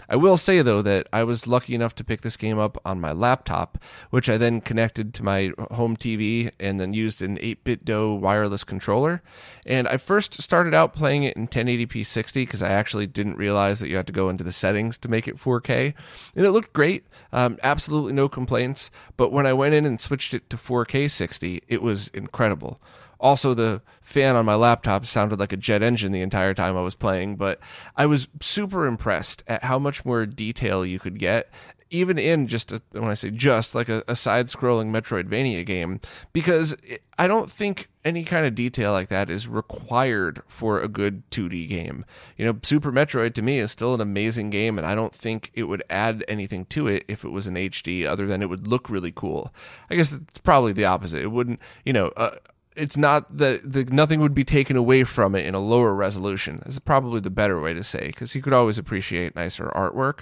I 0.10 0.16
will 0.16 0.38
say 0.38 0.62
though 0.62 0.82
that 0.82 1.08
I 1.14 1.24
was 1.24 1.48
lucky 1.48 1.76
enough 1.76 1.96
to 1.96 2.04
pick 2.04 2.22
this 2.22 2.38
game 2.38 2.60
up 2.60 2.78
on 2.86 3.00
my 3.02 3.12
laptop, 3.12 3.78
which 4.10 4.30
I 4.30 4.38
then 4.38 4.62
connected 4.62 5.14
to 5.16 5.24
my 5.24 5.52
home 5.72 5.96
TV 5.96 6.52
and 6.60 6.80
then 6.80 6.94
used 6.94 7.22
an 7.22 7.38
8BitDo 7.38 8.20
wireless 8.20 8.64
controller. 8.64 9.22
And 9.66 9.88
I 9.88 9.98
first 9.98 10.42
started 10.42 10.74
out 10.74 10.94
playing 10.94 11.24
it 11.24 11.38
in 11.38 11.48
1080p 11.48 12.06
60 12.06 12.44
because 12.44 12.62
I 12.62 12.70
actually 12.70 13.08
didn't 13.08 13.38
realize 13.38 13.80
that 13.80 13.90
you 13.90 13.96
had 13.96 14.08
to 14.08 14.14
go 14.14 14.30
into 14.30 14.44
the 14.44 14.52
settings 14.52 14.98
to 15.00 15.10
make 15.10 15.28
it 15.28 15.38
4K. 15.38 15.94
And 16.36 16.46
it 16.46 16.52
looked 16.52 16.74
great, 16.74 17.06
um, 17.32 17.58
absolutely 17.64 18.14
no 18.14 18.28
complaints. 18.28 18.92
But 19.18 19.32
when 19.32 19.46
I 19.46 19.54
went 19.54 19.74
in 19.74 19.86
and 19.86 20.00
switched 20.00 20.34
it 20.34 20.50
to 20.50 20.58
4K 20.58 21.10
60, 21.10 21.64
it 21.68 21.82
was 21.82 22.10
incredible. 22.10 22.80
Also, 23.22 23.54
the 23.54 23.82
fan 24.02 24.36
on 24.36 24.46
my 24.46 24.56
laptop 24.56 25.06
sounded 25.06 25.40
like 25.40 25.54
a 25.54 25.58
jet 25.58 25.82
engine 25.84 26.12
the 26.12 26.22
entire 26.22 26.54
time 26.54 26.76
I 26.76 26.82
was 26.82 26.96
playing, 26.96 27.36
but 27.38 27.60
I 27.96 28.08
was 28.08 28.28
super 28.42 28.86
impressed 28.86 29.44
at 29.48 29.64
how 29.64 29.80
much 29.80 30.04
more 30.04 30.26
detail 30.26 30.86
you 30.86 31.00
could 31.00 31.20
get 31.20 31.48
even 31.92 32.18
in 32.18 32.48
just 32.48 32.72
a, 32.72 32.82
when 32.92 33.10
I 33.10 33.14
say 33.14 33.30
just 33.30 33.76
like 33.76 33.90
a, 33.90 34.02
a 34.08 34.16
side 34.16 34.48
scrolling 34.48 34.92
Metroidvania 34.92 35.66
game, 35.66 36.00
because 36.32 36.76
I 37.20 37.28
don't 37.28 37.52
think 37.52 37.90
any 38.04 38.24
kind 38.24 38.46
of 38.46 38.56
detail 38.56 38.94
like 38.94 39.10
that 39.10 39.30
is 39.30 39.48
required 39.48 40.42
for 40.48 40.80
a 40.80 40.88
good 40.88 41.30
2D 41.30 41.68
game. 41.68 42.06
You 42.38 42.46
know, 42.46 42.58
Super 42.64 42.92
Metroid 42.92 43.34
to 43.36 43.42
me 43.42 43.60
is 43.60 43.72
still 43.72 43.94
an 43.94 44.02
amazing 44.02 44.50
game, 44.50 44.78
and 44.78 44.88
I 44.88 44.96
don't 44.96 45.14
think 45.14 45.52
it 45.54 45.64
would 45.64 45.84
add 45.90 46.24
anything 46.28 46.66
to 46.68 46.88
it 46.88 47.04
if 47.08 47.24
it 47.26 47.30
was 47.30 47.46
an 47.46 47.56
HD 47.56 48.08
other 48.08 48.26
than 48.26 48.42
it 48.42 48.50
would 48.50 48.68
look 48.68 48.90
really 48.90 49.12
cool. 49.12 49.54
I 49.90 49.96
guess 49.96 50.12
it's 50.12 50.40
probably 50.40 50.72
the 50.72 50.86
opposite. 50.86 51.22
It 51.22 51.32
wouldn't, 51.32 51.60
you 51.86 51.94
know, 51.94 52.08
uh, 52.16 52.38
it's 52.76 52.96
not 52.96 53.38
that 53.38 53.70
the, 53.70 53.84
nothing 53.86 54.22
would 54.22 54.34
be 54.34 54.46
taken 54.46 54.78
away 54.78 55.04
from 55.04 55.36
it 55.36 55.46
in 55.46 55.54
a 55.54 55.60
lower 55.60 55.94
resolution. 55.94 56.64
Is 56.66 56.80
probably 56.80 57.20
the 57.20 57.30
better 57.30 57.60
way 57.60 57.74
to 57.74 57.84
say 57.84 58.08
because 58.08 58.34
you 58.34 58.42
could 58.42 58.54
always 58.54 58.78
appreciate 58.78 59.36
nicer 59.36 59.72
artwork. 59.76 60.22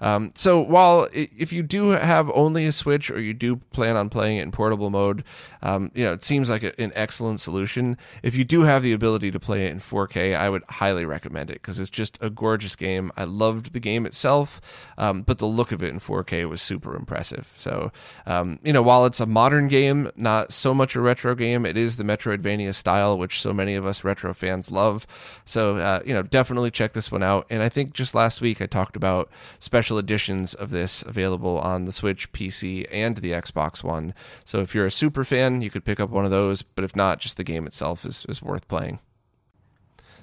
Um, 0.00 0.30
so 0.34 0.60
while 0.60 1.08
if 1.12 1.52
you 1.52 1.62
do 1.62 1.90
have 1.90 2.30
only 2.30 2.64
a 2.64 2.72
Switch 2.72 3.10
or 3.10 3.20
you 3.20 3.34
do 3.34 3.56
plan 3.56 3.96
on 3.96 4.08
playing 4.08 4.38
it 4.38 4.42
in 4.42 4.50
portable 4.50 4.88
mode, 4.90 5.24
um, 5.62 5.90
you 5.94 6.04
know 6.04 6.12
it 6.12 6.22
seems 6.22 6.48
like 6.48 6.62
a, 6.62 6.78
an 6.80 6.92
excellent 6.94 7.40
solution. 7.40 7.98
If 8.22 8.34
you 8.34 8.44
do 8.44 8.62
have 8.62 8.82
the 8.82 8.92
ability 8.92 9.30
to 9.30 9.40
play 9.40 9.66
it 9.66 9.70
in 9.70 9.78
4K, 9.78 10.34
I 10.34 10.48
would 10.48 10.64
highly 10.68 11.04
recommend 11.04 11.50
it 11.50 11.54
because 11.54 11.78
it's 11.78 11.90
just 11.90 12.18
a 12.22 12.30
gorgeous 12.30 12.76
game. 12.76 13.12
I 13.16 13.24
loved 13.24 13.72
the 13.74 13.80
game 13.80 14.06
itself, 14.06 14.60
um, 14.96 15.22
but 15.22 15.38
the 15.38 15.46
look 15.46 15.70
of 15.70 15.82
it 15.82 15.88
in 15.88 16.00
4K 16.00 16.48
was 16.48 16.62
super 16.62 16.96
impressive. 16.96 17.52
So 17.58 17.92
um, 18.26 18.58
you 18.64 18.72
know 18.72 18.82
while 18.82 19.04
it's 19.04 19.20
a 19.20 19.26
modern 19.26 19.68
game, 19.68 20.10
not 20.16 20.52
so 20.52 20.72
much 20.72 20.96
a 20.96 21.00
retro 21.00 21.34
game, 21.34 21.66
it 21.66 21.76
is 21.76 21.96
the 22.00 22.04
Metroidvania 22.04 22.74
style, 22.74 23.18
which 23.18 23.40
so 23.40 23.52
many 23.52 23.74
of 23.74 23.84
us 23.84 24.02
retro 24.02 24.32
fans 24.32 24.70
love. 24.70 25.06
So, 25.44 25.76
uh, 25.76 26.00
you 26.04 26.14
know, 26.14 26.22
definitely 26.22 26.70
check 26.70 26.94
this 26.94 27.12
one 27.12 27.22
out. 27.22 27.46
And 27.50 27.62
I 27.62 27.68
think 27.68 27.92
just 27.92 28.14
last 28.14 28.40
week 28.40 28.62
I 28.62 28.66
talked 28.66 28.96
about 28.96 29.30
special 29.58 29.98
editions 29.98 30.54
of 30.54 30.70
this 30.70 31.02
available 31.02 31.58
on 31.58 31.84
the 31.84 31.92
Switch, 31.92 32.32
PC, 32.32 32.86
and 32.90 33.18
the 33.18 33.32
Xbox 33.32 33.84
One. 33.84 34.14
So 34.44 34.60
if 34.60 34.74
you're 34.74 34.86
a 34.86 34.90
super 34.90 35.24
fan, 35.24 35.60
you 35.60 35.70
could 35.70 35.84
pick 35.84 36.00
up 36.00 36.10
one 36.10 36.24
of 36.24 36.30
those. 36.30 36.62
But 36.62 36.84
if 36.84 36.96
not, 36.96 37.20
just 37.20 37.36
the 37.36 37.44
game 37.44 37.66
itself 37.66 38.04
is, 38.04 38.24
is 38.28 38.42
worth 38.42 38.66
playing. 38.66 38.98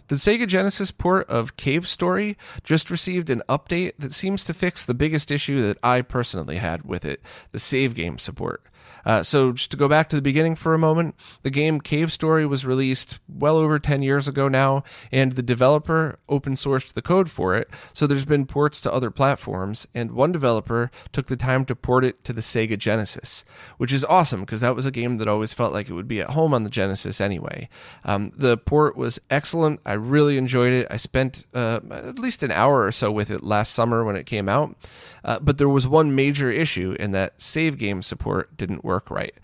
The 0.08 0.16
Sega 0.16 0.48
Genesis 0.48 0.90
port 0.90 1.30
of 1.30 1.58
Cave 1.58 1.86
Story 1.86 2.38
just 2.64 2.90
received 2.90 3.30
an 3.30 3.44
update 3.50 3.92
that 4.00 4.14
seems 4.14 4.46
to 4.46 4.54
fix 4.54 4.86
the 4.86 4.94
biggest 4.94 5.32
issue 5.32 5.62
that 5.62 5.78
I 5.84 6.02
personally 6.02 6.58
had 6.58 6.84
with 6.84 7.04
it 7.04 7.22
the 7.52 7.60
save 7.60 7.94
game 7.94 8.18
support. 8.18 8.64
Uh, 9.08 9.24
so, 9.24 9.54
just 9.54 9.72
to 9.72 9.78
go 9.78 9.88
back 9.88 10.10
to 10.10 10.18
the 10.18 10.22
beginning 10.22 10.54
for 10.54 10.74
a 10.74 10.78
moment, 10.78 11.16
the 11.42 11.50
game 11.50 11.80
Cave 11.80 12.12
Story 12.12 12.46
was 12.46 12.66
released 12.66 13.20
well 13.30 13.56
over 13.56 13.80
10 13.80 14.02
years 14.02 14.28
ago 14.28 14.50
now, 14.50 14.84
and 15.14 15.32
the 15.32 15.42
developer 15.42 16.20
open 16.28 16.56
sourced 16.56 16.92
the 16.92 17.02
code 17.02 17.32
for 17.32 17.56
it. 17.56 17.70
So, 17.94 18.06
there's 18.06 18.26
been 18.26 18.46
ports 18.46 18.82
to 18.82 18.92
other 18.92 19.10
platforms, 19.10 19.88
and 19.96 20.12
one 20.12 20.34
developer 20.34 20.92
took 21.14 21.28
the 21.28 21.38
time 21.38 21.64
to 21.66 21.76
port 21.76 22.04
it 22.04 22.22
to 22.26 22.34
the 22.34 22.42
Sega 22.42 22.78
Genesis, 22.78 23.46
which 23.78 23.94
is 23.94 24.04
awesome 24.04 24.42
because 24.42 24.60
that 24.60 24.76
was 24.76 24.86
a 24.86 24.92
game 24.92 25.20
that 25.20 25.28
always 25.30 25.54
felt 25.54 25.72
like 25.72 25.90
it 25.90 25.94
would 25.94 26.10
be 26.10 26.20
at 26.20 26.32
home 26.32 26.54
on 26.54 26.66
the 26.66 26.70
Genesis 26.70 27.22
anyway. 27.22 27.70
Um, 28.04 28.34
the 28.36 28.58
port 28.58 28.98
was 28.98 29.22
excellent. 29.30 29.80
I 29.86 29.94
really 29.94 30.38
enjoyed 30.38 30.74
it. 30.74 30.88
I 30.92 30.98
spent 30.98 31.46
uh, 31.54 31.80
at 31.92 32.20
least 32.20 32.44
an 32.44 32.52
hour 32.52 32.84
or 32.86 32.92
so 32.92 33.10
with 33.10 33.32
it 33.32 33.42
last 33.42 33.74
summer 33.74 34.04
when 34.04 34.18
it 34.18 34.26
came 34.26 34.50
out, 34.50 34.76
uh, 35.24 35.40
but 35.40 35.58
there 35.58 35.70
was 35.70 35.88
one 35.88 36.14
major 36.14 36.52
issue 36.52 36.98
in 37.00 37.12
that 37.12 37.42
save 37.42 37.78
game 37.78 38.02
support 38.02 38.58
didn't 38.58 38.84
work 38.84 38.97
work 38.98 39.12
right 39.12 39.36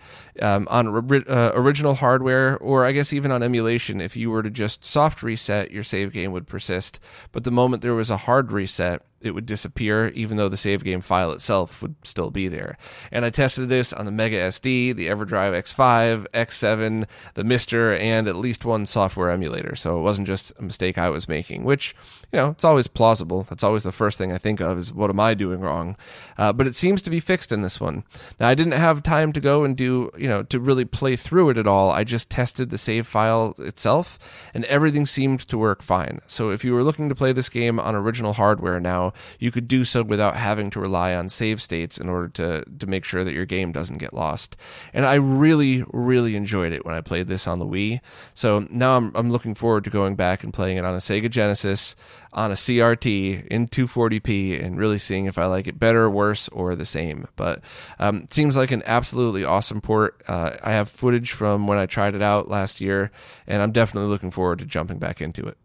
um, 0.42 0.68
on 0.72 0.88
uh, 0.88 1.52
original 1.54 1.94
hardware, 1.94 2.58
or 2.58 2.86
I 2.86 2.92
guess 2.92 3.14
even 3.14 3.32
on 3.32 3.44
emulation. 3.44 4.02
If 4.02 4.18
you 4.18 4.32
were 4.32 4.42
to 4.42 4.50
just 4.50 4.84
soft 4.84 5.22
reset, 5.22 5.70
your 5.70 5.84
save 5.84 6.12
game 6.12 6.32
would 6.32 6.48
persist. 6.48 7.00
But 7.32 7.44
the 7.44 7.52
moment 7.52 7.84
there 7.84 7.94
was 7.94 8.10
a 8.10 8.18
hard 8.18 8.52
reset, 8.52 9.04
it 9.24 9.32
would 9.32 9.46
disappear, 9.46 10.08
even 10.10 10.38
though 10.38 10.50
the 10.50 10.58
save 10.58 10.84
game 10.84 11.02
file 11.02 11.32
itself 11.32 11.82
would 11.82 11.96
still 12.04 12.30
be 12.30 12.48
there. 12.48 12.78
And 13.12 13.26
I 13.26 13.30
tested 13.30 13.70
this 13.70 13.94
on 13.94 14.06
the 14.06 14.12
Mega 14.12 14.38
SD, 14.38 14.96
the 14.96 15.08
EverDrive 15.08 15.54
X5, 15.54 16.28
X7, 16.34 17.08
the 17.34 17.44
MiSTer, 17.44 17.98
and 18.00 18.28
at 18.28 18.36
least 18.36 18.66
one 18.66 18.86
software 18.86 19.30
emulator. 19.30 19.76
So 19.76 19.98
it 19.98 20.02
wasn't 20.02 20.28
just 20.28 20.52
a 20.60 20.62
mistake 20.62 20.98
I 20.98 21.10
was 21.10 21.30
making, 21.30 21.64
which, 21.64 21.96
you 22.32 22.38
know, 22.38 22.50
it's 22.50 22.66
always 22.66 22.88
plausible. 22.88 23.44
That's 23.44 23.64
always 23.64 23.84
the 23.84 23.92
first 23.92 24.18
thing 24.18 24.32
I 24.32 24.38
think 24.38 24.60
of 24.60 24.78
is 24.78 24.94
what 24.94 25.10
am 25.10 25.20
I 25.20 25.34
doing 25.34 25.62
wrong? 25.62 25.96
Uh, 26.38 26.52
but 26.54 26.68
it 26.68 26.76
seems 26.76 27.02
to 27.04 27.10
be 27.10 27.20
fixed 27.20 27.52
in 27.52 27.62
this 27.62 27.80
one. 27.80 28.04
Now, 28.40 28.50
I 28.50 28.56
didn't 28.56 28.74
have 28.74 29.04
time 29.04 29.32
to 29.34 29.40
go 29.40 29.64
and 29.64 29.78
do, 29.78 30.12
you 30.18 30.28
know, 30.28 30.44
to 30.44 30.60
really 30.60 30.86
play 30.86 31.16
through 31.16 31.50
it 31.50 31.58
at 31.58 31.68
all. 31.68 31.92
I 31.92 32.04
just 32.04 32.30
tested 32.30 32.70
the 32.70 32.78
save 32.78 33.08
file 33.08 33.56
itself, 33.58 34.20
and 34.54 34.66
everything 34.66 35.06
seemed 35.06 35.42
to 35.48 35.58
work 35.58 35.82
fine. 35.82 36.20
So 36.28 36.50
if 36.50 36.66
you 36.66 36.74
were 36.74 36.84
looking 36.84 37.10
to 37.10 37.16
play 37.16 37.32
this 37.32 37.50
game 37.50 37.80
on 37.80 37.96
original 37.96 38.34
hardware 38.34 38.80
now, 38.80 39.13
you 39.40 39.52
could 39.52 39.68
do 39.68 39.84
so 39.84 40.04
without 40.04 40.36
having 40.36 40.70
to 40.72 40.80
rely 40.80 41.16
on 41.16 41.30
save 41.30 41.62
states 41.62 41.98
in 41.98 42.10
order 42.10 42.28
to, 42.30 42.66
to 42.80 42.88
make 42.88 43.06
sure 43.06 43.24
that 43.24 43.34
your 43.34 43.46
game 43.46 43.72
doesn't 43.72 43.98
get 43.98 44.14
lost. 44.14 44.58
And 44.94 45.06
I 45.06 45.16
really, 45.16 45.84
really 45.92 46.36
enjoyed 46.36 46.74
it 46.74 46.86
when 46.86 46.96
I 46.96 47.02
played 47.02 47.28
this 47.28 47.48
on 47.48 47.60
the 47.60 47.66
Wii. 47.66 48.02
So 48.34 48.68
now 48.70 48.98
I'm, 48.98 49.12
I'm 49.16 49.32
looking 49.32 49.56
forward 49.56 49.84
to 49.86 49.90
going 49.90 50.16
back 50.16 50.44
and 50.44 50.54
playing 50.54 50.78
it 50.78 50.86
on 50.86 50.96
a 50.96 51.00
Sega 51.00 51.30
Genesis, 51.30 51.96
on 52.34 52.52
a 52.52 52.56
CRT 52.56 53.48
in 53.48 53.68
240p, 53.68 54.64
and 54.64 54.78
really 54.78 54.98
seeing 54.98 55.26
if 55.26 55.38
I 55.38 55.46
like 55.46 55.68
it 55.68 55.80
better, 55.80 56.10
worse, 56.10 56.50
or 56.50 56.76
the 56.76 56.86
same. 56.86 57.28
But 57.36 57.62
um, 58.00 58.22
it 58.24 58.34
seems 58.34 58.58
like 58.58 58.72
an 58.72 58.84
absolutely 58.86 59.44
awesome 59.44 59.82
port. 59.82 60.22
Uh, 60.28 60.58
I 60.64 60.72
have 60.72 60.90
footage 60.90 61.32
from 61.32 61.68
when 61.68 61.78
I 61.78 61.86
tried 61.86 62.16
it 62.16 62.22
out 62.22 62.50
last 62.50 62.82
year, 62.82 63.12
and 63.48 63.62
I'm 63.62 63.72
definitely 63.72 64.10
looking 64.10 64.32
forward 64.32 64.60
to 64.60 64.66
jumping 64.66 65.00
back 65.00 65.22
into 65.22 65.46
it. 65.46 65.58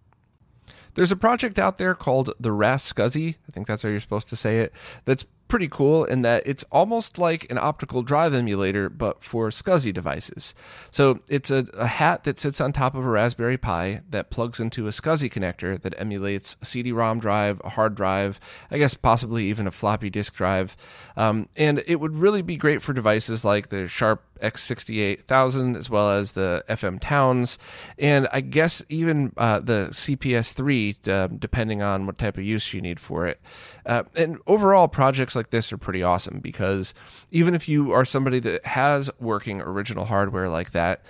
There's 0.98 1.12
a 1.12 1.16
project 1.16 1.60
out 1.60 1.78
there 1.78 1.94
called 1.94 2.34
the 2.40 2.48
RASCSI, 2.48 3.36
I 3.36 3.52
think 3.52 3.68
that's 3.68 3.84
how 3.84 3.88
you're 3.88 4.00
supposed 4.00 4.28
to 4.30 4.34
say 4.34 4.58
it, 4.58 4.72
that's 5.04 5.26
pretty 5.46 5.68
cool 5.68 6.04
in 6.04 6.22
that 6.22 6.42
it's 6.44 6.64
almost 6.64 7.18
like 7.18 7.50
an 7.50 7.56
optical 7.58 8.02
drive 8.02 8.34
emulator, 8.34 8.88
but 8.88 9.24
for 9.24 9.48
SCSI 9.48 9.92
devices. 9.94 10.54
So 10.90 11.20
it's 11.28 11.50
a, 11.50 11.66
a, 11.74 11.86
hat 11.86 12.24
that 12.24 12.38
sits 12.38 12.60
on 12.60 12.72
top 12.72 12.94
of 12.94 13.06
a 13.06 13.08
Raspberry 13.08 13.56
Pi 13.56 14.02
that 14.10 14.30
plugs 14.30 14.60
into 14.60 14.86
a 14.86 14.90
SCSI 14.90 15.32
connector 15.32 15.80
that 15.80 15.94
emulates 15.98 16.56
a 16.60 16.64
CD 16.64 16.92
ROM 16.92 17.18
drive, 17.18 17.60
a 17.64 17.70
hard 17.70 17.94
drive, 17.94 18.38
I 18.70 18.78
guess 18.78 18.94
possibly 18.94 19.46
even 19.46 19.66
a 19.66 19.70
floppy 19.70 20.10
disk 20.10 20.34
drive. 20.34 20.76
Um, 21.16 21.48
and 21.56 21.82
it 21.86 22.00
would 22.00 22.16
really 22.16 22.42
be 22.42 22.56
great 22.56 22.82
for 22.82 22.92
devices 22.92 23.44
like 23.44 23.68
the 23.68 23.88
Sharp 23.88 24.22
X68000 24.40 25.76
as 25.76 25.90
well 25.90 26.10
as 26.10 26.32
the 26.32 26.64
FM 26.68 27.00
Towns, 27.00 27.58
and 27.98 28.28
I 28.32 28.40
guess 28.40 28.82
even 28.88 29.32
uh, 29.36 29.60
the 29.60 29.88
CPS3, 29.90 31.08
uh, 31.08 31.26
depending 31.28 31.82
on 31.82 32.06
what 32.06 32.18
type 32.18 32.36
of 32.36 32.44
use 32.44 32.72
you 32.72 32.80
need 32.80 33.00
for 33.00 33.26
it. 33.26 33.40
Uh, 33.86 34.04
and 34.16 34.38
overall, 34.46 34.88
projects 34.88 35.34
like 35.34 35.50
this 35.50 35.72
are 35.72 35.78
pretty 35.78 36.02
awesome 36.02 36.40
because 36.40 36.94
even 37.30 37.54
if 37.54 37.68
you 37.68 37.92
are 37.92 38.04
somebody 38.04 38.38
that 38.40 38.64
has 38.64 39.10
working 39.18 39.60
original 39.60 40.04
hardware 40.04 40.48
like 40.48 40.72
that, 40.72 41.02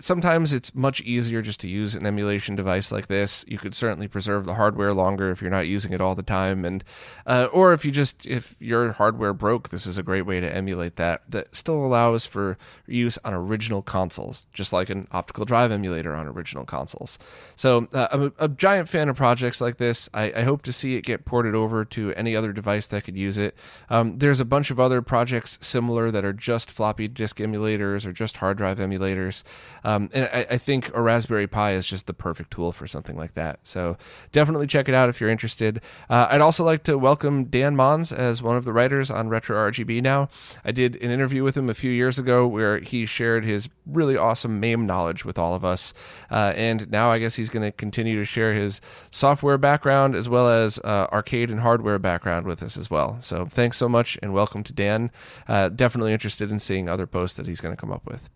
sometimes 0.00 0.52
it's 0.52 0.74
much 0.74 1.00
easier 1.02 1.42
just 1.42 1.60
to 1.60 1.68
use 1.68 1.94
an 1.94 2.06
emulation 2.06 2.56
device 2.56 2.90
like 2.92 3.06
this. 3.06 3.44
You 3.48 3.58
could 3.58 3.74
certainly 3.74 4.08
preserve 4.08 4.44
the 4.44 4.54
hardware 4.54 4.92
longer 4.92 5.30
if 5.30 5.40
you're 5.40 5.50
not 5.50 5.66
using 5.66 5.92
it 5.92 6.00
all 6.00 6.14
the 6.14 6.22
time, 6.22 6.64
and 6.64 6.84
uh, 7.26 7.48
or 7.52 7.72
if 7.72 7.84
you 7.84 7.90
just 7.90 8.26
if 8.26 8.56
your 8.60 8.92
hardware 8.92 9.32
broke, 9.32 9.68
this 9.70 9.86
is 9.86 9.98
a 9.98 10.02
great 10.02 10.22
way 10.22 10.40
to 10.40 10.54
emulate 10.54 10.96
that. 10.96 11.22
That 11.28 11.54
still 11.54 11.84
allows 11.84 12.26
for 12.26 12.56
use 12.86 13.18
on 13.24 13.34
original 13.34 13.82
consoles, 13.82 14.46
just 14.52 14.72
like 14.72 14.90
an 14.90 15.08
optical 15.12 15.44
drive 15.44 15.70
emulator 15.70 16.14
on 16.14 16.26
original 16.26 16.64
consoles. 16.64 17.18
So 17.56 17.88
uh, 17.92 18.08
I'm 18.12 18.22
a, 18.22 18.32
a, 18.38 18.48
giant 18.48 18.88
fan 18.88 19.08
of 19.08 19.16
projects 19.16 19.60
like 19.60 19.78
this. 19.78 20.08
I, 20.14 20.32
I, 20.32 20.42
hope 20.42 20.62
to 20.62 20.72
see 20.72 20.96
it 20.96 21.02
get 21.02 21.24
ported 21.24 21.54
over 21.54 21.84
to 21.86 22.12
any 22.14 22.36
other 22.36 22.52
device 22.52 22.86
that 22.88 23.04
could 23.04 23.16
use 23.16 23.38
it. 23.38 23.56
Um, 23.88 24.18
there's 24.18 24.40
a 24.40 24.44
bunch 24.44 24.70
of 24.70 24.78
other 24.78 25.02
projects 25.02 25.58
similar 25.60 26.10
that 26.10 26.24
are 26.24 26.32
just 26.32 26.70
floppy 26.70 27.08
disk 27.08 27.38
emulators 27.38 28.06
or 28.06 28.12
just 28.12 28.38
hard 28.38 28.58
drive 28.58 28.78
emulators. 28.78 29.42
Um, 29.84 30.10
and 30.12 30.28
I, 30.32 30.46
I, 30.50 30.58
think 30.58 30.94
a 30.94 31.02
Raspberry 31.02 31.46
Pi 31.46 31.72
is 31.72 31.86
just 31.86 32.06
the 32.06 32.14
perfect 32.14 32.50
tool 32.52 32.72
for 32.72 32.86
something 32.86 33.16
like 33.16 33.34
that. 33.34 33.60
So 33.64 33.96
definitely 34.30 34.66
check 34.66 34.88
it 34.88 34.94
out 34.94 35.08
if 35.08 35.20
you're 35.20 35.30
interested. 35.30 35.80
Uh, 36.08 36.28
I'd 36.30 36.40
also 36.40 36.64
like 36.64 36.84
to 36.84 36.96
welcome 36.96 37.44
Dan 37.44 37.74
Mons 37.74 38.12
as 38.12 38.42
one 38.42 38.56
of 38.56 38.64
the 38.64 38.72
writers 38.72 39.10
on 39.10 39.28
Retro 39.28 39.56
RGB 39.70 40.02
now. 40.02 40.28
I 40.64 40.72
did 40.72 40.96
an 40.96 41.10
interview 41.10 41.42
with 41.42 41.56
him 41.56 41.68
a 41.68 41.74
few 41.74 41.90
years 41.90 42.18
ago 42.18 42.46
where 42.46 42.78
he 42.78 43.06
shared 43.06 43.44
his 43.44 43.68
really 43.86 44.16
awesome 44.16 44.60
MAME 44.60 44.86
knowledge 44.86 45.24
with 45.24 45.38
all 45.38 45.54
of 45.54 45.64
us. 45.64 45.94
Uh, 46.30 46.52
and 46.56 46.90
now 46.90 47.10
I 47.10 47.18
guess 47.18 47.34
he's 47.34 47.50
going 47.50 47.64
to 47.64 47.72
continue 47.72 48.16
to 48.18 48.24
share 48.24 48.54
his 48.54 48.80
software 49.10 49.58
background 49.58 50.14
as 50.14 50.28
well 50.28 50.48
as 50.48 50.78
uh, 50.78 51.08
arcade 51.12 51.50
and 51.50 51.60
hardware 51.60 51.98
background 51.98 52.46
with 52.46 52.62
us 52.62 52.76
as 52.76 52.90
well. 52.90 53.18
So 53.20 53.46
thanks 53.46 53.76
so 53.76 53.88
much 53.88 54.18
and 54.22 54.32
welcome 54.32 54.62
to 54.64 54.72
Dan. 54.72 55.10
Uh, 55.48 55.68
definitely 55.68 56.12
interested 56.12 56.50
in 56.50 56.58
seeing 56.58 56.88
other 56.88 57.06
posts 57.06 57.36
that 57.36 57.46
he's 57.46 57.60
going 57.60 57.74
to 57.74 57.80
come 57.80 57.92
up 57.92 58.06
with. 58.06 58.30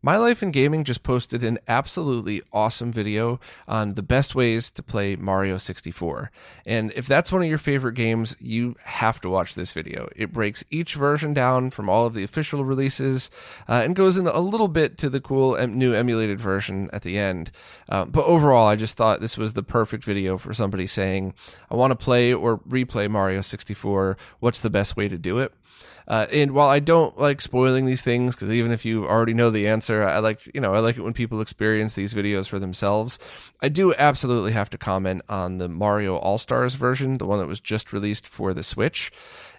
My 0.00 0.16
Life 0.16 0.44
in 0.44 0.52
Gaming 0.52 0.84
just 0.84 1.02
posted 1.02 1.42
an 1.42 1.58
absolutely 1.66 2.40
awesome 2.52 2.92
video 2.92 3.40
on 3.66 3.94
the 3.94 4.02
best 4.02 4.32
ways 4.32 4.70
to 4.72 4.82
play 4.82 5.16
Mario 5.16 5.56
64. 5.56 6.30
And 6.64 6.92
if 6.94 7.08
that's 7.08 7.32
one 7.32 7.42
of 7.42 7.48
your 7.48 7.58
favorite 7.58 7.94
games, 7.94 8.36
you 8.38 8.76
have 8.84 9.20
to 9.22 9.28
watch 9.28 9.56
this 9.56 9.72
video. 9.72 10.08
It 10.14 10.32
breaks 10.32 10.64
each 10.70 10.94
version 10.94 11.34
down 11.34 11.70
from 11.70 11.88
all 11.88 12.06
of 12.06 12.14
the 12.14 12.22
official 12.22 12.64
releases 12.64 13.28
uh, 13.68 13.82
and 13.84 13.96
goes 13.96 14.16
in 14.16 14.28
a 14.28 14.38
little 14.38 14.68
bit 14.68 14.98
to 14.98 15.10
the 15.10 15.20
cool 15.20 15.56
new 15.66 15.94
emulated 15.94 16.40
version 16.40 16.88
at 16.92 17.02
the 17.02 17.18
end. 17.18 17.50
Uh, 17.88 18.04
but 18.04 18.24
overall, 18.24 18.68
I 18.68 18.76
just 18.76 18.96
thought 18.96 19.20
this 19.20 19.36
was 19.36 19.54
the 19.54 19.64
perfect 19.64 20.04
video 20.04 20.38
for 20.38 20.54
somebody 20.54 20.86
saying, 20.86 21.34
I 21.72 21.74
want 21.74 21.90
to 21.90 21.96
play 21.96 22.32
or 22.32 22.58
replay 22.58 23.10
Mario 23.10 23.40
64. 23.40 24.16
What's 24.38 24.60
the 24.60 24.70
best 24.70 24.96
way 24.96 25.08
to 25.08 25.18
do 25.18 25.38
it? 25.38 25.52
Uh, 26.06 26.26
and 26.32 26.52
while 26.52 26.68
I 26.68 26.80
don't 26.80 27.18
like 27.18 27.40
spoiling 27.40 27.84
these 27.84 28.02
things, 28.02 28.34
because 28.34 28.50
even 28.50 28.72
if 28.72 28.84
you 28.84 29.06
already 29.06 29.34
know 29.34 29.50
the 29.50 29.68
answer, 29.68 30.02
I 30.02 30.18
like 30.18 30.48
you 30.54 30.60
know 30.60 30.74
I 30.74 30.80
like 30.80 30.96
it 30.96 31.02
when 31.02 31.12
people 31.12 31.40
experience 31.40 31.94
these 31.94 32.14
videos 32.14 32.48
for 32.48 32.58
themselves. 32.58 33.18
I 33.60 33.68
do 33.68 33.94
absolutely 33.94 34.52
have 34.52 34.70
to 34.70 34.78
comment 34.78 35.22
on 35.28 35.58
the 35.58 35.68
Mario 35.68 36.16
All 36.16 36.38
Stars 36.38 36.74
version, 36.74 37.18
the 37.18 37.26
one 37.26 37.38
that 37.38 37.46
was 37.46 37.60
just 37.60 37.92
released 37.92 38.26
for 38.26 38.54
the 38.54 38.62
Switch, 38.62 39.12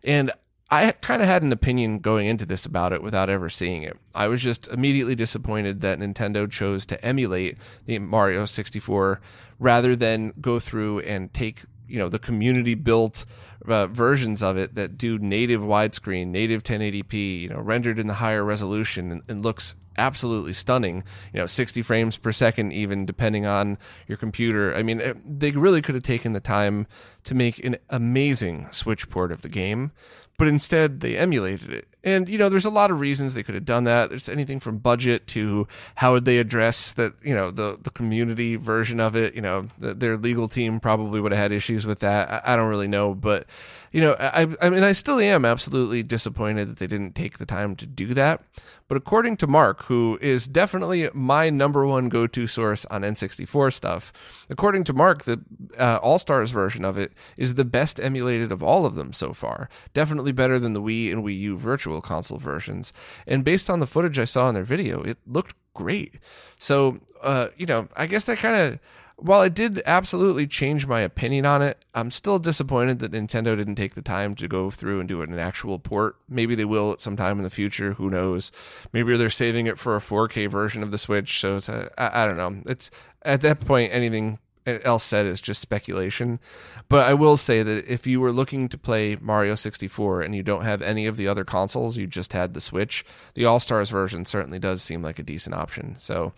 and 0.04 0.32
I 0.72 0.92
kind 0.92 1.22
of 1.22 1.28
had 1.28 1.42
an 1.42 1.52
opinion 1.52 2.00
going 2.00 2.28
into 2.28 2.46
this 2.46 2.66
about 2.66 2.94
it 2.94 3.02
without 3.02 3.30
ever 3.30 3.50
seeing 3.50 3.82
it. 3.82 3.98
I 4.14 4.28
was 4.28 4.44
just 4.44 4.68
immediately 4.68 5.16
disappointed 5.16 5.82
that 5.82 6.00
Nintendo 6.00 6.50
chose 6.50 6.86
to 6.88 7.04
emulate 7.04 7.58
the 7.86 7.98
Mario 7.98 8.46
64 8.46 9.20
rather 9.58 9.96
than 9.96 10.34
go 10.40 10.60
through 10.60 11.00
and 11.00 11.34
take 11.34 11.64
you 11.90 11.98
know 11.98 12.10
the 12.10 12.20
community 12.20 12.76
built 12.76 13.26
uh, 13.68 13.88
versions 13.88 14.42
of 14.42 14.58
it 14.58 14.76
that 14.76 14.98
do 14.98 15.18
native 15.18 15.62
widescreen, 15.62 16.28
native 16.28 16.64
1080p, 16.64 17.42
you 17.42 17.50
know, 17.50 17.60
rendered 17.60 18.00
in 18.00 18.08
the 18.08 18.16
higher 18.16 18.44
resolution 18.44 19.12
and, 19.12 19.22
and, 19.28 19.44
looks 19.44 19.76
absolutely 19.98 20.54
stunning. 20.54 21.04
You 21.34 21.42
know, 21.42 21.46
60 21.46 21.82
frames 21.82 22.18
per 22.18 22.32
second, 22.32 22.72
even 22.72 23.06
depending 23.06 23.46
on 23.46 23.78
your 24.08 24.18
computer. 24.18 24.74
I 24.74 24.84
mean, 24.84 25.02
it, 25.02 25.18
they 25.40 25.52
really 25.52 25.82
could 25.82 25.96
have 25.96 26.04
taken 26.04 26.34
the 26.34 26.40
time 26.40 26.88
to 27.26 27.36
make 27.36 27.64
an 27.64 27.78
amazing 27.90 28.68
Switch 28.72 29.10
port 29.10 29.32
of 29.32 29.42
the 29.42 29.50
game, 29.50 29.92
but 30.38 30.48
instead 30.48 31.02
they 31.02 31.18
emulated 31.18 31.74
it. 31.74 31.89
And 32.04 32.30
you 32.30 32.38
know, 32.38 32.48
there's 32.48 32.66
a 32.66 32.70
lot 32.70 32.92
of 32.92 33.00
reasons 33.00 33.34
they 33.34 33.44
could 33.44 33.56
have 33.56 33.66
done 33.66 33.84
that. 33.84 34.10
There's 34.10 34.30
anything 34.30 34.60
from 34.60 34.78
budget 34.78 35.28
to 35.28 35.68
how 35.96 36.14
would 36.14 36.26
they 36.26 36.38
address 36.38 36.94
that, 36.94 37.14
you 37.24 37.36
know, 37.36 37.52
the 37.52 37.78
the 37.82 37.90
community 37.90 38.56
version 38.56 39.00
of 39.00 39.16
it. 39.16 39.36
You 39.36 39.42
know, 39.42 39.68
the, 39.78 39.94
their 39.94 40.18
legal 40.18 40.48
team 40.48 40.80
probably 40.80 41.20
would 41.20 41.34
have 41.34 41.42
had 41.42 41.52
issues 41.52 41.86
with 41.86 42.00
that. 42.00 42.30
I, 42.30 42.54
I 42.54 42.56
don't 42.56 42.70
really 42.70 42.88
know, 42.88 43.14
but 43.14 43.46
you 43.92 44.02
know, 44.02 44.16
I 44.20 44.48
I 44.62 44.70
mean, 44.70 44.84
I 44.84 44.94
still 44.94 45.20
am 45.20 45.44
absolutely 45.44 46.04
disappointed 46.04 46.70
that 46.70 46.78
they 46.78 46.88
didn't 46.88 47.16
take 47.16 47.38
the 47.38 47.46
time 47.46 47.76
to 47.78 47.86
do 47.86 48.14
that. 48.14 48.44
But 48.90 48.98
according 48.98 49.38
to 49.38 49.48
Mark, 49.48 49.84
who 49.84 50.18
is 50.20 50.48
definitely 50.48 51.10
my 51.14 51.52
number 51.52 51.86
one 51.86 52.06
go 52.06 52.26
to 52.26 52.48
source 52.48 52.86
on 52.86 53.04
N64 53.04 53.72
stuff, 53.72 54.12
according 54.50 54.84
to 54.86 54.94
Mark, 54.94 55.26
the 55.26 55.40
uh, 55.78 56.00
All 56.02 56.18
Stars 56.18 56.50
version 56.50 56.84
of 56.84 56.98
it 56.98 57.14
is 57.38 57.54
the 57.54 57.66
best 57.66 58.00
emulated 58.00 58.52
of 58.52 58.64
all 58.64 58.88
of 58.88 58.96
them 58.96 59.14
so 59.14 59.32
far. 59.32 59.70
Definitely 59.94 60.32
better 60.32 60.58
than 60.58 60.74
the 60.74 60.82
Wii 60.82 61.12
and 61.14 61.24
Wii 61.24 61.40
U 61.40 61.58
Virtual 61.58 61.89
Console 62.02 62.38
versions. 62.38 62.94
And 63.26 63.44
based 63.44 63.70
on 63.70 63.80
the 63.80 63.88
footage 63.88 64.20
I 64.20 64.26
saw 64.26 64.48
in 64.50 64.56
their 64.56 64.64
video, 64.64 65.02
it 65.02 65.18
looked 65.26 65.56
great. 65.74 66.16
So, 66.58 67.00
uh, 67.22 67.50
you 67.58 67.66
know, 67.66 67.88
I 67.96 68.06
guess 68.06 68.26
that 68.26 68.38
kind 68.38 68.56
of 68.56 68.80
while 69.22 69.42
it 69.42 69.54
did 69.54 69.82
absolutely 69.86 70.48
change 70.48 70.88
my 70.88 71.02
opinion 71.02 71.46
on 71.46 71.62
it, 71.62 71.84
I'm 71.94 72.12
still 72.12 72.40
disappointed 72.40 73.00
that 73.00 73.12
Nintendo 73.12 73.56
didn't 73.56 73.76
take 73.76 73.96
the 73.96 74.02
time 74.02 74.34
to 74.36 74.48
go 74.48 74.72
through 74.72 75.00
and 75.00 75.08
do 75.08 75.22
an 75.22 75.38
actual 75.38 75.78
port. 75.78 76.16
Maybe 76.30 76.56
they 76.56 76.66
will 76.66 76.92
at 76.92 77.02
some 77.02 77.18
time 77.18 77.38
in 77.38 77.44
the 77.44 77.50
future. 77.50 77.94
Who 77.94 78.10
knows? 78.10 78.52
Maybe 78.94 79.16
they're 79.18 79.30
saving 79.30 79.68
it 79.68 79.78
for 79.78 79.96
a 79.96 80.00
4K 80.00 80.50
version 80.50 80.84
of 80.84 80.92
the 80.92 80.98
Switch. 80.98 81.40
So 81.40 81.58
it's 81.58 81.70
a, 81.70 81.92
I, 81.98 82.24
I 82.24 82.28
don't 82.28 82.38
know. 82.38 82.62
It's 82.72 82.92
at 83.24 83.42
that 83.42 83.60
point 83.60 83.94
anything 83.94 84.40
else 84.84 85.04
said 85.04 85.26
is 85.26 85.42
just 85.42 85.62
speculation. 85.62 86.40
But 86.88 87.08
I 87.08 87.14
will 87.14 87.38
say 87.38 87.64
that 87.64 87.86
if 87.92 88.08
you 88.08 88.20
were 88.20 88.32
looking 88.32 88.68
to 88.70 88.78
play 88.78 89.18
Mario 89.20 89.56
64 89.56 90.22
and 90.22 90.36
you 90.36 90.44
don't 90.44 90.64
have 90.64 90.82
any 90.82 91.06
of 91.06 91.18
the 91.18 91.28
other 91.28 91.44
consoles, 91.44 91.98
you 91.98 92.08
just 92.08 92.34
had 92.34 92.54
the 92.54 92.62
Switch, 92.62 93.06
the 93.36 93.46
All 93.46 93.60
Stars 93.60 93.90
version 93.90 94.26
certainly 94.26 94.60
does 94.60 94.82
seem 94.82 95.02
like 95.02 95.20
a 95.20 95.24
decent 95.24 95.56
option. 95.56 95.96
So 96.00 96.34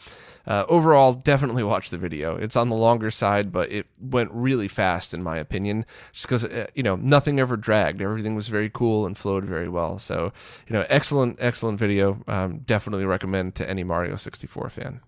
uh, 0.45 0.65
overall, 0.67 1.13
definitely 1.13 1.63
watch 1.63 1.89
the 1.89 1.97
video. 1.97 2.35
It's 2.35 2.55
on 2.55 2.69
the 2.69 2.75
longer 2.75 3.11
side, 3.11 3.51
but 3.51 3.71
it 3.71 3.87
went 3.99 4.31
really 4.33 4.67
fast 4.67 5.13
in 5.13 5.23
my 5.23 5.37
opinion, 5.37 5.85
just 6.11 6.25
because 6.25 6.45
uh, 6.45 6.67
you 6.73 6.83
know 6.83 6.95
nothing 6.95 7.39
ever 7.39 7.57
dragged. 7.57 8.01
Everything 8.01 8.35
was 8.35 8.47
very 8.47 8.69
cool 8.69 9.05
and 9.05 9.17
flowed 9.17 9.45
very 9.45 9.69
well. 9.69 9.99
So 9.99 10.33
you 10.67 10.73
know, 10.73 10.85
excellent, 10.89 11.37
excellent 11.39 11.79
video. 11.79 12.23
Um, 12.27 12.59
definitely 12.59 13.05
recommend 13.05 13.55
to 13.55 13.69
any 13.69 13.83
Mario 13.83 14.15
64 14.15 14.69
fan. 14.69 15.01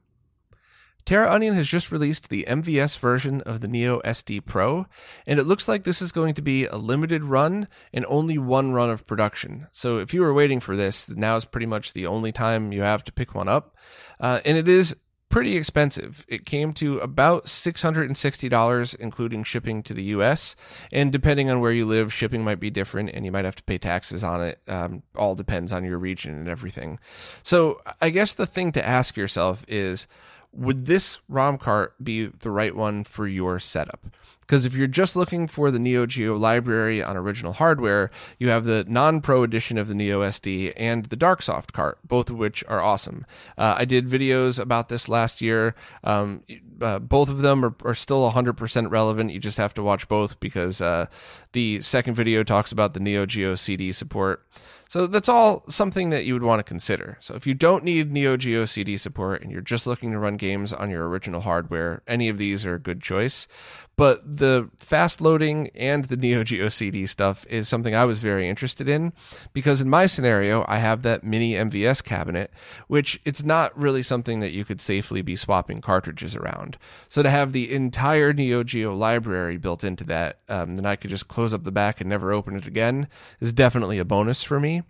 Terra 1.05 1.31
Onion 1.31 1.53
has 1.55 1.67
just 1.67 1.91
released 1.91 2.29
the 2.29 2.45
MVS 2.47 2.97
version 2.97 3.41
of 3.41 3.61
the 3.61 3.67
Neo 3.67 3.99
SD 4.01 4.45
Pro, 4.45 4.85
and 5.27 5.39
it 5.39 5.43
looks 5.43 5.67
like 5.67 5.83
this 5.83 6.01
is 6.01 6.11
going 6.11 6.33
to 6.35 6.41
be 6.41 6.65
a 6.65 6.77
limited 6.77 7.23
run 7.23 7.67
and 7.93 8.05
only 8.07 8.37
one 8.37 8.73
run 8.73 8.89
of 8.89 9.05
production. 9.05 9.67
So 9.71 9.97
if 9.97 10.13
you 10.13 10.21
were 10.21 10.33
waiting 10.33 10.59
for 10.59 10.75
this, 10.75 11.09
now 11.09 11.35
is 11.35 11.45
pretty 11.45 11.65
much 11.65 11.93
the 11.93 12.07
only 12.07 12.31
time 12.31 12.71
you 12.71 12.81
have 12.81 13.03
to 13.05 13.11
pick 13.11 13.35
one 13.35 13.47
up. 13.47 13.75
Uh, 14.19 14.39
and 14.45 14.57
it 14.57 14.69
is 14.69 14.95
pretty 15.33 15.57
expensive. 15.57 16.23
It 16.27 16.45
came 16.45 16.73
to 16.73 16.99
about 16.99 17.45
$660, 17.45 18.95
including 18.99 19.43
shipping 19.43 19.81
to 19.81 19.93
the 19.95 20.03
US. 20.03 20.55
And 20.91 21.11
depending 21.11 21.49
on 21.49 21.59
where 21.59 21.71
you 21.71 21.87
live, 21.87 22.13
shipping 22.13 22.43
might 22.43 22.59
be 22.59 22.69
different 22.69 23.09
and 23.09 23.25
you 23.25 23.31
might 23.31 23.43
have 23.43 23.55
to 23.55 23.63
pay 23.63 23.79
taxes 23.79 24.23
on 24.23 24.43
it. 24.43 24.61
Um, 24.67 25.01
all 25.15 25.33
depends 25.33 25.73
on 25.73 25.85
your 25.85 25.97
region 25.97 26.35
and 26.35 26.47
everything. 26.47 26.99
So 27.41 27.81
I 27.99 28.11
guess 28.11 28.35
the 28.35 28.45
thing 28.45 28.71
to 28.73 28.87
ask 28.87 29.17
yourself 29.17 29.65
is, 29.67 30.07
would 30.53 30.85
this 30.85 31.19
ROM 31.27 31.57
cart 31.57 31.95
be 32.03 32.27
the 32.27 32.51
right 32.51 32.75
one 32.75 33.03
for 33.03 33.27
your 33.27 33.59
setup? 33.59 34.05
Because 34.41 34.65
if 34.65 34.75
you're 34.75 34.87
just 34.87 35.15
looking 35.15 35.47
for 35.47 35.71
the 35.71 35.79
Neo 35.79 36.05
Geo 36.05 36.35
library 36.35 37.01
on 37.01 37.15
original 37.15 37.53
hardware, 37.53 38.11
you 38.37 38.49
have 38.49 38.65
the 38.65 38.85
non 38.87 39.21
pro 39.21 39.41
edition 39.41 39.77
of 39.77 39.87
the 39.87 39.95
Neo 39.95 40.21
SD 40.21 40.73
and 40.75 41.05
the 41.05 41.15
Darksoft 41.15 41.71
cart, 41.71 41.97
both 42.05 42.29
of 42.29 42.37
which 42.37 42.63
are 42.67 42.81
awesome. 42.81 43.25
Uh, 43.57 43.75
I 43.77 43.85
did 43.85 44.07
videos 44.07 44.59
about 44.59 44.89
this 44.89 45.07
last 45.07 45.41
year. 45.41 45.75
Um, 46.03 46.43
uh, 46.81 46.99
both 46.99 47.29
of 47.29 47.37
them 47.37 47.63
are, 47.63 47.73
are, 47.85 47.95
still 47.95 48.29
100% 48.29 48.91
relevant. 48.91 49.31
You 49.31 49.39
just 49.39 49.57
have 49.57 49.73
to 49.75 49.83
watch 49.83 50.07
both 50.09 50.39
because 50.41 50.81
uh, 50.81 51.05
the 51.53 51.81
second 51.81 52.15
video 52.15 52.43
talks 52.43 52.71
about 52.71 52.93
the 52.93 52.99
Neo 52.99 53.25
Geo 53.25 53.55
CD 53.55 53.93
support. 53.93 54.45
So 54.87 55.07
that's 55.07 55.29
all 55.29 55.63
something 55.69 56.09
that 56.11 56.25
you 56.25 56.33
would 56.33 56.43
want 56.43 56.59
to 56.59 56.63
consider. 56.63 57.17
So 57.19 57.35
if 57.35 57.47
you 57.47 57.53
don't 57.53 57.83
need 57.83 58.11
Neo 58.11 58.37
Geo 58.37 58.65
CD 58.65 58.97
support 58.97 59.41
and 59.41 59.51
you're 59.51 59.61
just 59.61 59.87
looking 59.87 60.11
to 60.11 60.19
run 60.19 60.37
games 60.37 60.71
on 60.71 60.89
your 60.89 61.07
original 61.07 61.41
hardware, 61.41 62.01
any 62.07 62.29
of 62.29 62.37
these 62.37 62.65
are 62.65 62.75
a 62.75 62.79
good 62.79 63.01
choice. 63.01 63.47
But 63.95 64.37
the 64.37 64.69
fast 64.79 65.21
loading 65.21 65.69
and 65.75 66.05
the 66.05 66.17
Neo 66.17 66.43
Geo 66.43 66.67
CD 66.69 67.05
stuff 67.05 67.45
is 67.47 67.67
something 67.67 67.93
I 67.93 68.05
was 68.05 68.19
very 68.19 68.49
interested 68.49 68.89
in 68.89 69.13
because 69.53 69.81
in 69.81 69.89
my 69.89 70.07
scenario, 70.07 70.65
I 70.67 70.79
have 70.79 71.03
that 71.03 71.23
mini 71.23 71.53
MVS 71.53 72.03
cabinet, 72.03 72.51
which 72.87 73.21
it's 73.23 73.43
not 73.43 73.77
really 73.77 74.01
something 74.01 74.39
that 74.39 74.51
you 74.51 74.65
could 74.65 74.81
safely 74.81 75.21
be 75.21 75.35
swapping 75.35 75.79
cartridges 75.79 76.35
around. 76.35 76.77
So 77.07 77.21
to 77.21 77.29
have 77.29 77.51
the 77.51 77.71
entire 77.71 78.33
Neo 78.33 78.63
Geo 78.63 78.95
library 78.95 79.57
built 79.57 79.83
into 79.83 80.03
that, 80.05 80.39
um, 80.49 80.75
then 80.75 80.87
I 80.87 80.95
could 80.95 81.11
just 81.11 81.27
close 81.27 81.53
up 81.53 81.63
the 81.63 81.71
back 81.71 82.01
and 82.01 82.09
never 82.09 82.33
open 82.33 82.55
it 82.55 82.65
again 82.65 83.07
is 83.39 83.53
definitely 83.53 83.99
a 83.99 84.05
bonus 84.05 84.43
for 84.43 84.59
me. 84.59 84.81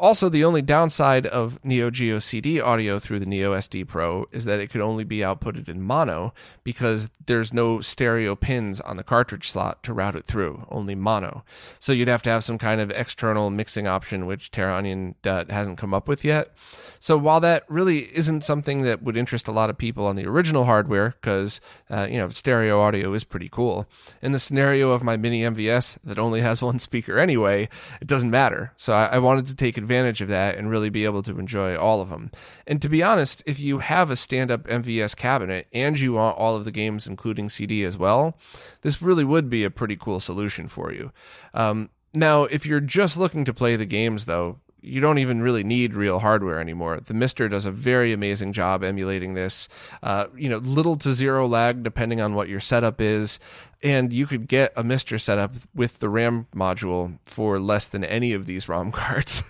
Also, 0.00 0.28
the 0.28 0.44
only 0.44 0.62
downside 0.62 1.26
of 1.26 1.58
Neo 1.64 1.90
Geo 1.90 2.20
CD 2.20 2.60
audio 2.60 3.00
through 3.00 3.18
the 3.18 3.26
Neo 3.26 3.52
SD 3.56 3.84
Pro 3.88 4.26
is 4.30 4.44
that 4.44 4.60
it 4.60 4.68
could 4.68 4.80
only 4.80 5.02
be 5.02 5.18
outputted 5.18 5.68
in 5.68 5.82
mono 5.82 6.32
because 6.62 7.10
there's 7.26 7.52
no 7.52 7.80
stereo 7.80 8.36
pins 8.36 8.80
on 8.80 8.96
the 8.96 9.02
cartridge 9.02 9.50
slot 9.50 9.82
to 9.82 9.92
route 9.92 10.14
it 10.14 10.24
through, 10.24 10.64
only 10.70 10.94
mono. 10.94 11.42
So 11.80 11.92
you'd 11.92 12.06
have 12.06 12.22
to 12.22 12.30
have 12.30 12.44
some 12.44 12.58
kind 12.58 12.80
of 12.80 12.92
external 12.92 13.50
mixing 13.50 13.88
option, 13.88 14.26
which 14.26 14.52
Terra 14.52 14.76
Onion 14.76 15.16
uh, 15.24 15.46
hasn't 15.50 15.78
come 15.78 15.92
up 15.92 16.06
with 16.06 16.24
yet. 16.24 16.54
So 17.00 17.18
while 17.18 17.40
that 17.40 17.64
really 17.68 18.08
isn't 18.16 18.44
something 18.44 18.82
that 18.82 19.02
would 19.02 19.16
interest 19.16 19.48
a 19.48 19.52
lot 19.52 19.68
of 19.68 19.78
people 19.78 20.06
on 20.06 20.14
the 20.14 20.26
original 20.26 20.64
hardware, 20.64 21.16
because 21.20 21.60
uh, 21.90 22.06
you 22.08 22.18
know 22.18 22.28
stereo 22.28 22.80
audio 22.80 23.12
is 23.14 23.24
pretty 23.24 23.48
cool, 23.48 23.88
in 24.22 24.30
the 24.30 24.38
scenario 24.38 24.92
of 24.92 25.02
my 25.02 25.16
mini 25.16 25.42
MVS 25.42 25.98
that 26.04 26.20
only 26.20 26.40
has 26.40 26.62
one 26.68 26.78
speaker 26.78 27.18
anyway, 27.18 27.68
it 28.00 28.06
doesn't 28.06 28.30
matter. 28.30 28.72
So 28.76 28.92
I, 28.92 29.06
I 29.06 29.18
wanted 29.18 29.46
to 29.46 29.56
take 29.56 29.76
advantage 29.76 29.87
advantage 29.88 30.20
of 30.20 30.28
that 30.28 30.56
and 30.56 30.68
really 30.68 30.90
be 30.90 31.06
able 31.06 31.22
to 31.22 31.38
enjoy 31.38 31.74
all 31.74 32.02
of 32.02 32.10
them. 32.10 32.30
And 32.66 32.82
to 32.82 32.90
be 32.90 33.02
honest, 33.02 33.42
if 33.46 33.58
you 33.58 33.78
have 33.78 34.10
a 34.10 34.16
stand 34.16 34.50
up 34.50 34.64
MVS 34.64 35.16
cabinet 35.16 35.66
and 35.72 35.98
you 35.98 36.12
want 36.12 36.36
all 36.36 36.56
of 36.56 36.66
the 36.66 36.70
games, 36.70 37.06
including 37.06 37.48
CD 37.48 37.84
as 37.84 37.96
well, 37.96 38.36
this 38.82 39.00
really 39.00 39.24
would 39.24 39.48
be 39.48 39.64
a 39.64 39.70
pretty 39.70 39.96
cool 39.96 40.20
solution 40.20 40.68
for 40.68 40.92
you. 40.92 41.10
Um, 41.54 41.88
now, 42.12 42.44
if 42.44 42.66
you're 42.66 42.80
just 42.80 43.16
looking 43.16 43.46
to 43.46 43.54
play 43.54 43.76
the 43.76 43.86
games, 43.86 44.26
though, 44.26 44.60
you 44.80 45.00
don't 45.00 45.18
even 45.18 45.42
really 45.42 45.64
need 45.64 45.94
real 45.94 46.20
hardware 46.20 46.60
anymore. 46.60 47.00
The 47.00 47.14
MiSTer 47.14 47.50
does 47.50 47.66
a 47.66 47.72
very 47.72 48.12
amazing 48.12 48.52
job 48.52 48.84
emulating 48.84 49.34
this. 49.34 49.68
Uh, 50.02 50.26
you 50.36 50.48
know, 50.48 50.58
little 50.58 50.96
to 50.96 51.12
zero 51.12 51.46
lag 51.46 51.82
depending 51.82 52.20
on 52.20 52.34
what 52.34 52.48
your 52.48 52.60
setup 52.60 53.00
is 53.00 53.40
and 53.82 54.12
you 54.12 54.26
could 54.26 54.48
get 54.48 54.72
a 54.76 54.82
MiSTer 54.82 55.20
setup 55.20 55.54
with 55.74 55.98
the 56.00 56.08
RAM 56.08 56.46
module 56.54 57.18
for 57.26 57.60
less 57.60 57.86
than 57.86 58.04
any 58.04 58.32
of 58.32 58.46
these 58.46 58.68
ROM 58.68 58.90
cards. 58.92 59.44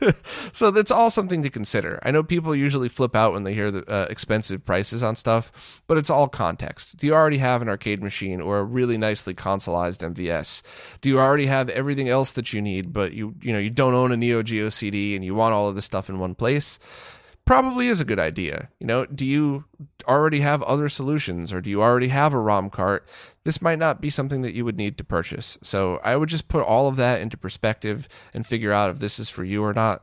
so 0.52 0.70
that's 0.70 0.90
all 0.90 1.10
something 1.10 1.42
to 1.42 1.50
consider. 1.50 1.98
I 2.02 2.10
know 2.10 2.22
people 2.22 2.54
usually 2.54 2.88
flip 2.88 3.16
out 3.16 3.32
when 3.32 3.44
they 3.44 3.54
hear 3.54 3.70
the 3.70 3.88
uh, 3.90 4.06
expensive 4.10 4.64
prices 4.64 5.02
on 5.02 5.16
stuff, 5.16 5.80
but 5.86 5.96
it's 5.96 6.10
all 6.10 6.28
context. 6.28 6.98
Do 6.98 7.06
you 7.06 7.14
already 7.14 7.38
have 7.38 7.62
an 7.62 7.68
arcade 7.68 8.02
machine 8.02 8.40
or 8.40 8.58
a 8.58 8.64
really 8.64 8.98
nicely 8.98 9.34
consoleized 9.34 10.06
MVS? 10.14 10.62
Do 11.00 11.08
you 11.08 11.18
already 11.18 11.46
have 11.46 11.68
everything 11.70 12.08
else 12.08 12.32
that 12.32 12.52
you 12.52 12.60
need, 12.60 12.92
but 12.92 13.12
you 13.12 13.34
you 13.40 13.52
know 13.52 13.58
you 13.58 13.70
don't 13.70 13.94
own 13.94 14.12
a 14.12 14.16
Neo 14.16 14.42
Geo 14.42 14.68
CD 14.68 15.16
and 15.16 15.24
you 15.24 15.34
want 15.34 15.54
all 15.54 15.68
of 15.68 15.74
this 15.74 15.84
stuff 15.84 16.08
in 16.08 16.18
one 16.18 16.34
place? 16.34 16.78
probably 17.48 17.88
is 17.88 17.98
a 17.98 18.04
good 18.04 18.18
idea. 18.18 18.68
You 18.78 18.86
know, 18.86 19.06
do 19.06 19.24
you 19.24 19.64
already 20.06 20.40
have 20.40 20.62
other 20.62 20.88
solutions 20.88 21.52
or 21.52 21.60
do 21.60 21.70
you 21.70 21.82
already 21.82 22.08
have 22.08 22.32
a 22.34 22.38
ROM 22.38 22.70
cart 22.70 23.08
this 23.48 23.62
might 23.62 23.78
not 23.78 24.02
be 24.02 24.10
something 24.10 24.42
that 24.42 24.52
you 24.52 24.62
would 24.66 24.76
need 24.76 24.98
to 24.98 25.04
purchase. 25.04 25.56
So 25.62 26.00
I 26.04 26.16
would 26.16 26.28
just 26.28 26.48
put 26.48 26.62
all 26.62 26.86
of 26.86 26.96
that 26.96 27.22
into 27.22 27.38
perspective 27.38 28.06
and 28.34 28.46
figure 28.46 28.72
out 28.72 28.90
if 28.90 28.98
this 28.98 29.18
is 29.18 29.30
for 29.30 29.42
you 29.42 29.64
or 29.64 29.72
not. 29.72 30.02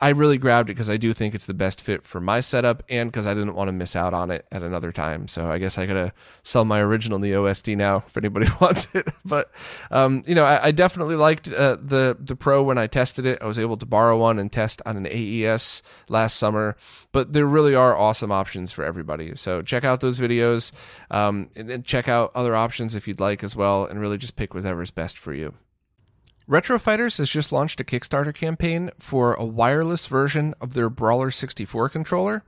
I 0.00 0.10
really 0.10 0.38
grabbed 0.38 0.70
it 0.70 0.74
because 0.74 0.88
I 0.88 0.96
do 0.96 1.12
think 1.12 1.34
it's 1.34 1.46
the 1.46 1.54
best 1.54 1.80
fit 1.80 2.04
for 2.04 2.20
my 2.20 2.38
setup 2.38 2.84
and 2.88 3.10
because 3.10 3.26
I 3.26 3.34
didn't 3.34 3.56
want 3.56 3.66
to 3.66 3.72
miss 3.72 3.96
out 3.96 4.14
on 4.14 4.30
it 4.30 4.46
at 4.52 4.62
another 4.62 4.92
time. 4.92 5.26
So 5.26 5.48
I 5.48 5.58
guess 5.58 5.76
I 5.76 5.86
gotta 5.86 6.12
sell 6.44 6.64
my 6.64 6.78
original 6.78 7.18
Neo 7.18 7.46
SD 7.46 7.76
now 7.76 8.04
if 8.06 8.16
anybody 8.16 8.46
wants 8.60 8.94
it. 8.94 9.08
But 9.24 9.50
um, 9.90 10.22
you 10.24 10.36
know, 10.36 10.44
I, 10.44 10.66
I 10.66 10.70
definitely 10.70 11.16
liked 11.16 11.52
uh, 11.52 11.76
the 11.80 12.16
the 12.20 12.36
Pro 12.36 12.62
when 12.62 12.78
I 12.78 12.86
tested 12.86 13.26
it. 13.26 13.42
I 13.42 13.46
was 13.46 13.58
able 13.58 13.76
to 13.78 13.86
borrow 13.86 14.20
one 14.20 14.38
and 14.38 14.52
test 14.52 14.80
on 14.86 14.96
an 14.96 15.08
AES 15.08 15.82
last 16.08 16.36
summer. 16.36 16.76
But 17.10 17.32
there 17.32 17.46
really 17.46 17.74
are 17.74 17.96
awesome 17.96 18.30
options 18.30 18.72
for 18.72 18.84
everybody. 18.84 19.13
So 19.34 19.62
check 19.62 19.84
out 19.84 20.00
those 20.00 20.18
videos 20.18 20.72
um, 21.10 21.50
and, 21.56 21.70
and 21.70 21.84
check 21.84 22.08
out 22.08 22.32
other 22.34 22.54
options 22.54 22.94
if 22.94 23.06
you'd 23.08 23.20
like 23.20 23.42
as 23.44 23.54
well, 23.56 23.86
and 23.86 24.00
really 24.00 24.18
just 24.18 24.36
pick 24.36 24.54
whatever's 24.54 24.90
best 24.90 25.18
for 25.18 25.32
you. 25.32 25.54
Retro 26.46 26.78
Fighters 26.78 27.16
has 27.16 27.30
just 27.30 27.52
launched 27.52 27.80
a 27.80 27.84
Kickstarter 27.84 28.34
campaign 28.34 28.90
for 28.98 29.32
a 29.34 29.44
wireless 29.44 30.06
version 30.06 30.52
of 30.60 30.74
their 30.74 30.90
Brawler 30.90 31.30
64 31.30 31.88
controller. 31.88 32.44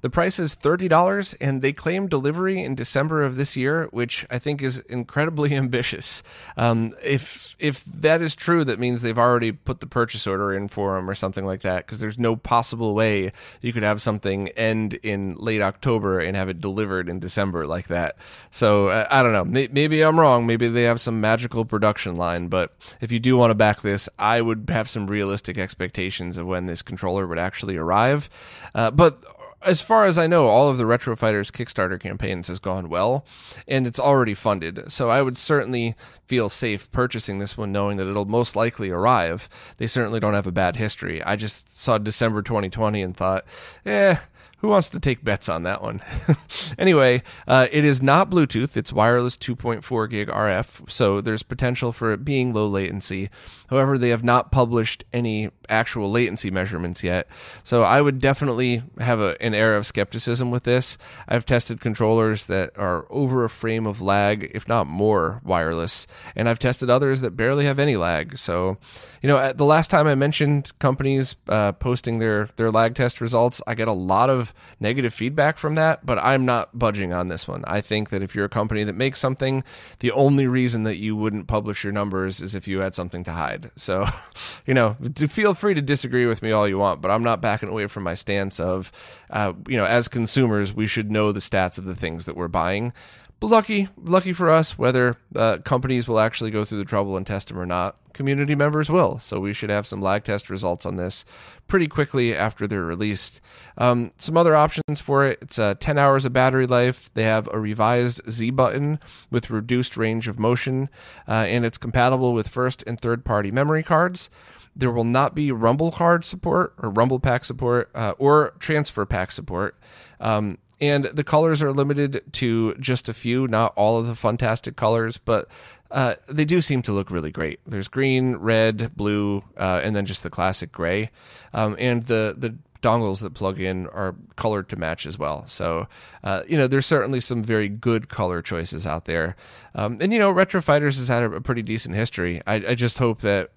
The 0.00 0.10
price 0.10 0.38
is 0.38 0.56
$30 0.56 1.36
and 1.40 1.62
they 1.62 1.72
claim 1.72 2.08
delivery 2.08 2.62
in 2.62 2.74
December 2.74 3.22
of 3.22 3.36
this 3.36 3.56
year, 3.56 3.88
which 3.90 4.26
I 4.30 4.38
think 4.38 4.62
is 4.62 4.78
incredibly 4.80 5.54
ambitious. 5.56 6.22
Um, 6.56 6.92
if 7.02 7.56
if 7.58 7.84
that 7.84 8.22
is 8.22 8.34
true, 8.34 8.64
that 8.64 8.78
means 8.78 9.02
they've 9.02 9.18
already 9.18 9.52
put 9.52 9.80
the 9.80 9.86
purchase 9.86 10.26
order 10.26 10.52
in 10.54 10.68
for 10.68 10.94
them 10.94 11.08
or 11.08 11.14
something 11.14 11.44
like 11.44 11.62
that 11.62 11.86
because 11.86 12.00
there's 12.00 12.18
no 12.18 12.36
possible 12.36 12.94
way 12.94 13.32
you 13.60 13.72
could 13.72 13.82
have 13.82 14.00
something 14.00 14.48
end 14.50 14.94
in 15.02 15.34
late 15.34 15.60
October 15.60 16.20
and 16.20 16.36
have 16.36 16.48
it 16.48 16.60
delivered 16.60 17.08
in 17.08 17.18
December 17.18 17.66
like 17.66 17.88
that. 17.88 18.16
So 18.50 18.88
uh, 18.88 19.06
I 19.10 19.22
don't 19.22 19.32
know. 19.32 19.44
Maybe 19.44 20.02
I'm 20.02 20.18
wrong. 20.18 20.46
Maybe 20.46 20.68
they 20.68 20.84
have 20.84 21.00
some 21.00 21.20
magical 21.20 21.64
production 21.64 22.14
line, 22.14 22.48
but 22.48 22.74
if 23.00 23.12
you 23.12 23.20
do 23.20 23.36
want 23.36 23.50
to 23.50 23.54
back 23.54 23.82
this, 23.82 24.08
I 24.18 24.40
would 24.40 24.70
have 24.70 24.88
some 24.88 25.06
realistic 25.06 25.58
expectations 25.58 26.38
of 26.38 26.46
when 26.46 26.66
this 26.66 26.82
controller 26.82 27.26
would 27.26 27.38
actually 27.38 27.76
arrive. 27.76 28.30
Uh, 28.74 28.90
but 28.90 29.22
as 29.62 29.80
far 29.80 30.06
as 30.06 30.18
I 30.18 30.26
know, 30.26 30.46
all 30.46 30.70
of 30.70 30.78
the 30.78 30.86
Retro 30.86 31.14
Fighters 31.16 31.50
Kickstarter 31.50 32.00
campaigns 32.00 32.48
has 32.48 32.58
gone 32.58 32.88
well, 32.88 33.26
and 33.68 33.86
it's 33.86 34.00
already 34.00 34.34
funded. 34.34 34.90
So 34.90 35.10
I 35.10 35.22
would 35.22 35.36
certainly 35.36 35.94
feel 36.26 36.48
safe 36.48 36.90
purchasing 36.90 37.38
this 37.38 37.58
one, 37.58 37.72
knowing 37.72 37.96
that 37.98 38.08
it'll 38.08 38.24
most 38.24 38.56
likely 38.56 38.90
arrive. 38.90 39.48
They 39.76 39.86
certainly 39.86 40.20
don't 40.20 40.34
have 40.34 40.46
a 40.46 40.52
bad 40.52 40.76
history. 40.76 41.22
I 41.22 41.36
just 41.36 41.78
saw 41.78 41.98
December 41.98 42.42
2020 42.42 43.02
and 43.02 43.16
thought, 43.16 43.44
eh, 43.84 44.16
who 44.58 44.68
wants 44.68 44.90
to 44.90 45.00
take 45.00 45.24
bets 45.24 45.48
on 45.48 45.62
that 45.62 45.82
one? 45.82 46.02
anyway, 46.78 47.22
uh, 47.48 47.66
it 47.72 47.84
is 47.84 48.02
not 48.02 48.30
Bluetooth. 48.30 48.76
It's 48.76 48.92
wireless 48.92 49.36
2.4 49.36 50.10
gig 50.10 50.28
RF, 50.28 50.90
so 50.90 51.20
there's 51.20 51.42
potential 51.42 51.92
for 51.92 52.12
it 52.12 52.24
being 52.24 52.52
low 52.52 52.68
latency. 52.68 53.30
However, 53.70 53.96
they 53.96 54.10
have 54.10 54.24
not 54.24 54.50
published 54.52 55.04
any 55.12 55.50
actual 55.68 56.10
latency 56.10 56.50
measurements 56.50 57.02
yet. 57.04 57.28
So 57.62 57.84
I 57.84 58.02
would 58.02 58.18
definitely 58.18 58.82
have 58.98 59.20
a, 59.20 59.40
an 59.40 59.54
air 59.54 59.76
of 59.76 59.86
skepticism 59.86 60.50
with 60.50 60.64
this. 60.64 60.98
I've 61.28 61.46
tested 61.46 61.80
controllers 61.80 62.46
that 62.46 62.76
are 62.76 63.06
over 63.10 63.44
a 63.44 63.50
frame 63.50 63.86
of 63.86 64.02
lag, 64.02 64.50
if 64.52 64.66
not 64.68 64.86
more, 64.86 65.40
wireless, 65.44 66.06
and 66.34 66.48
I've 66.48 66.58
tested 66.58 66.90
others 66.90 67.20
that 67.20 67.36
barely 67.36 67.64
have 67.64 67.78
any 67.78 67.96
lag. 67.96 68.36
So, 68.36 68.78
you 69.22 69.28
know, 69.28 69.52
the 69.52 69.64
last 69.64 69.90
time 69.90 70.06
I 70.06 70.16
mentioned 70.16 70.72
companies 70.80 71.36
uh, 71.48 71.72
posting 71.72 72.18
their 72.18 72.48
their 72.56 72.70
lag 72.70 72.94
test 72.94 73.20
results, 73.20 73.62
I 73.66 73.74
get 73.74 73.88
a 73.88 73.92
lot 73.92 74.29
of 74.30 74.54
negative 74.78 75.12
feedback 75.12 75.58
from 75.58 75.74
that, 75.74 76.06
but 76.06 76.18
I'm 76.18 76.44
not 76.44 76.78
budging 76.78 77.12
on 77.12 77.28
this 77.28 77.46
one. 77.46 77.64
I 77.66 77.80
think 77.80 78.10
that 78.10 78.22
if 78.22 78.34
you're 78.34 78.46
a 78.46 78.50
company 78.50 78.84
that 78.84 78.94
makes 78.94 79.18
something, 79.18 79.62
the 79.98 80.12
only 80.12 80.46
reason 80.46 80.84
that 80.84 80.96
you 80.96 81.14
wouldn't 81.16 81.46
publish 81.46 81.84
your 81.84 81.92
numbers 81.92 82.40
is 82.40 82.54
if 82.54 82.66
you 82.66 82.80
had 82.80 82.94
something 82.94 83.24
to 83.24 83.32
hide. 83.32 83.70
So, 83.76 84.06
you 84.66 84.74
know, 84.74 84.96
feel 85.28 85.54
free 85.54 85.74
to 85.74 85.82
disagree 85.82 86.26
with 86.26 86.42
me 86.42 86.52
all 86.52 86.68
you 86.68 86.78
want, 86.78 87.02
but 87.02 87.10
I'm 87.10 87.22
not 87.22 87.40
backing 87.40 87.68
away 87.68 87.86
from 87.86 88.04
my 88.04 88.14
stance 88.14 88.58
of, 88.58 88.92
uh, 89.30 89.52
you 89.68 89.76
know, 89.76 89.84
as 89.84 90.08
consumers, 90.08 90.72
we 90.72 90.86
should 90.86 91.10
know 91.10 91.32
the 91.32 91.40
stats 91.40 91.78
of 91.78 91.84
the 91.84 91.96
things 91.96 92.24
that 92.26 92.36
we're 92.36 92.48
buying. 92.48 92.92
But 93.40 93.46
lucky, 93.46 93.88
lucky 93.96 94.34
for 94.34 94.50
us, 94.50 94.78
whether 94.78 95.16
uh, 95.34 95.58
companies 95.64 96.06
will 96.06 96.20
actually 96.20 96.50
go 96.50 96.66
through 96.66 96.76
the 96.76 96.84
trouble 96.84 97.16
and 97.16 97.26
test 97.26 97.48
them 97.48 97.58
or 97.58 97.64
not, 97.64 97.96
community 98.12 98.54
members 98.54 98.90
will. 98.90 99.18
So 99.18 99.40
we 99.40 99.54
should 99.54 99.70
have 99.70 99.86
some 99.86 100.02
lag 100.02 100.24
test 100.24 100.50
results 100.50 100.84
on 100.84 100.96
this 100.96 101.24
pretty 101.66 101.86
quickly 101.86 102.36
after 102.36 102.66
they're 102.66 102.84
released. 102.84 103.40
Um, 103.78 104.12
some 104.18 104.36
other 104.36 104.54
options 104.54 105.00
for 105.00 105.26
it: 105.26 105.38
it's 105.40 105.58
uh, 105.58 105.74
10 105.80 105.96
hours 105.96 106.26
of 106.26 106.34
battery 106.34 106.66
life. 106.66 107.10
They 107.14 107.22
have 107.22 107.48
a 107.50 107.58
revised 107.58 108.20
Z 108.30 108.50
button 108.50 109.00
with 109.30 109.48
reduced 109.48 109.96
range 109.96 110.28
of 110.28 110.38
motion, 110.38 110.90
uh, 111.26 111.46
and 111.48 111.64
it's 111.64 111.78
compatible 111.78 112.34
with 112.34 112.46
first 112.46 112.84
and 112.86 113.00
third 113.00 113.24
party 113.24 113.50
memory 113.50 113.82
cards. 113.82 114.28
There 114.76 114.90
will 114.90 115.04
not 115.04 115.34
be 115.34 115.50
Rumble 115.50 115.92
card 115.92 116.26
support 116.26 116.74
or 116.76 116.90
Rumble 116.90 117.20
pack 117.20 117.46
support 117.46 117.90
uh, 117.94 118.12
or 118.18 118.52
transfer 118.58 119.06
pack 119.06 119.32
support. 119.32 119.78
Um, 120.20 120.58
and 120.80 121.04
the 121.04 121.24
colors 121.24 121.62
are 121.62 121.72
limited 121.72 122.22
to 122.32 122.74
just 122.74 123.08
a 123.08 123.14
few, 123.14 123.46
not 123.46 123.72
all 123.76 123.98
of 123.98 124.06
the 124.06 124.14
fantastic 124.14 124.76
colors, 124.76 125.18
but 125.18 125.48
uh, 125.90 126.14
they 126.28 126.44
do 126.44 126.60
seem 126.60 126.82
to 126.82 126.92
look 126.92 127.10
really 127.10 127.30
great. 127.30 127.60
There's 127.66 127.88
green, 127.88 128.36
red, 128.36 128.96
blue, 128.96 129.44
uh, 129.56 129.80
and 129.82 129.94
then 129.94 130.06
just 130.06 130.22
the 130.22 130.30
classic 130.30 130.72
gray. 130.72 131.10
Um, 131.52 131.76
and 131.78 132.04
the 132.04 132.34
the 132.36 132.56
dongles 132.82 133.20
that 133.22 133.34
plug 133.34 133.60
in 133.60 133.86
are 133.88 134.14
colored 134.36 134.68
to 134.70 134.76
match 134.76 135.06
as 135.06 135.18
well. 135.18 135.46
So, 135.46 135.86
uh, 136.24 136.42
you 136.48 136.56
know, 136.56 136.66
there's 136.66 136.86
certainly 136.86 137.20
some 137.20 137.42
very 137.42 137.68
good 137.68 138.08
color 138.08 138.42
choices 138.42 138.86
out 138.86 139.04
there. 139.04 139.36
Um, 139.74 139.98
and, 140.00 140.12
you 140.12 140.18
know, 140.18 140.30
Retro 140.30 140.62
Fighters 140.62 140.98
has 140.98 141.08
had 141.08 141.22
a, 141.22 141.32
a 141.32 141.40
pretty 141.40 141.62
decent 141.62 141.94
history. 141.94 142.40
I, 142.46 142.54
I, 142.54 142.74
just 142.74 142.98
hope 142.98 143.20
that 143.20 143.50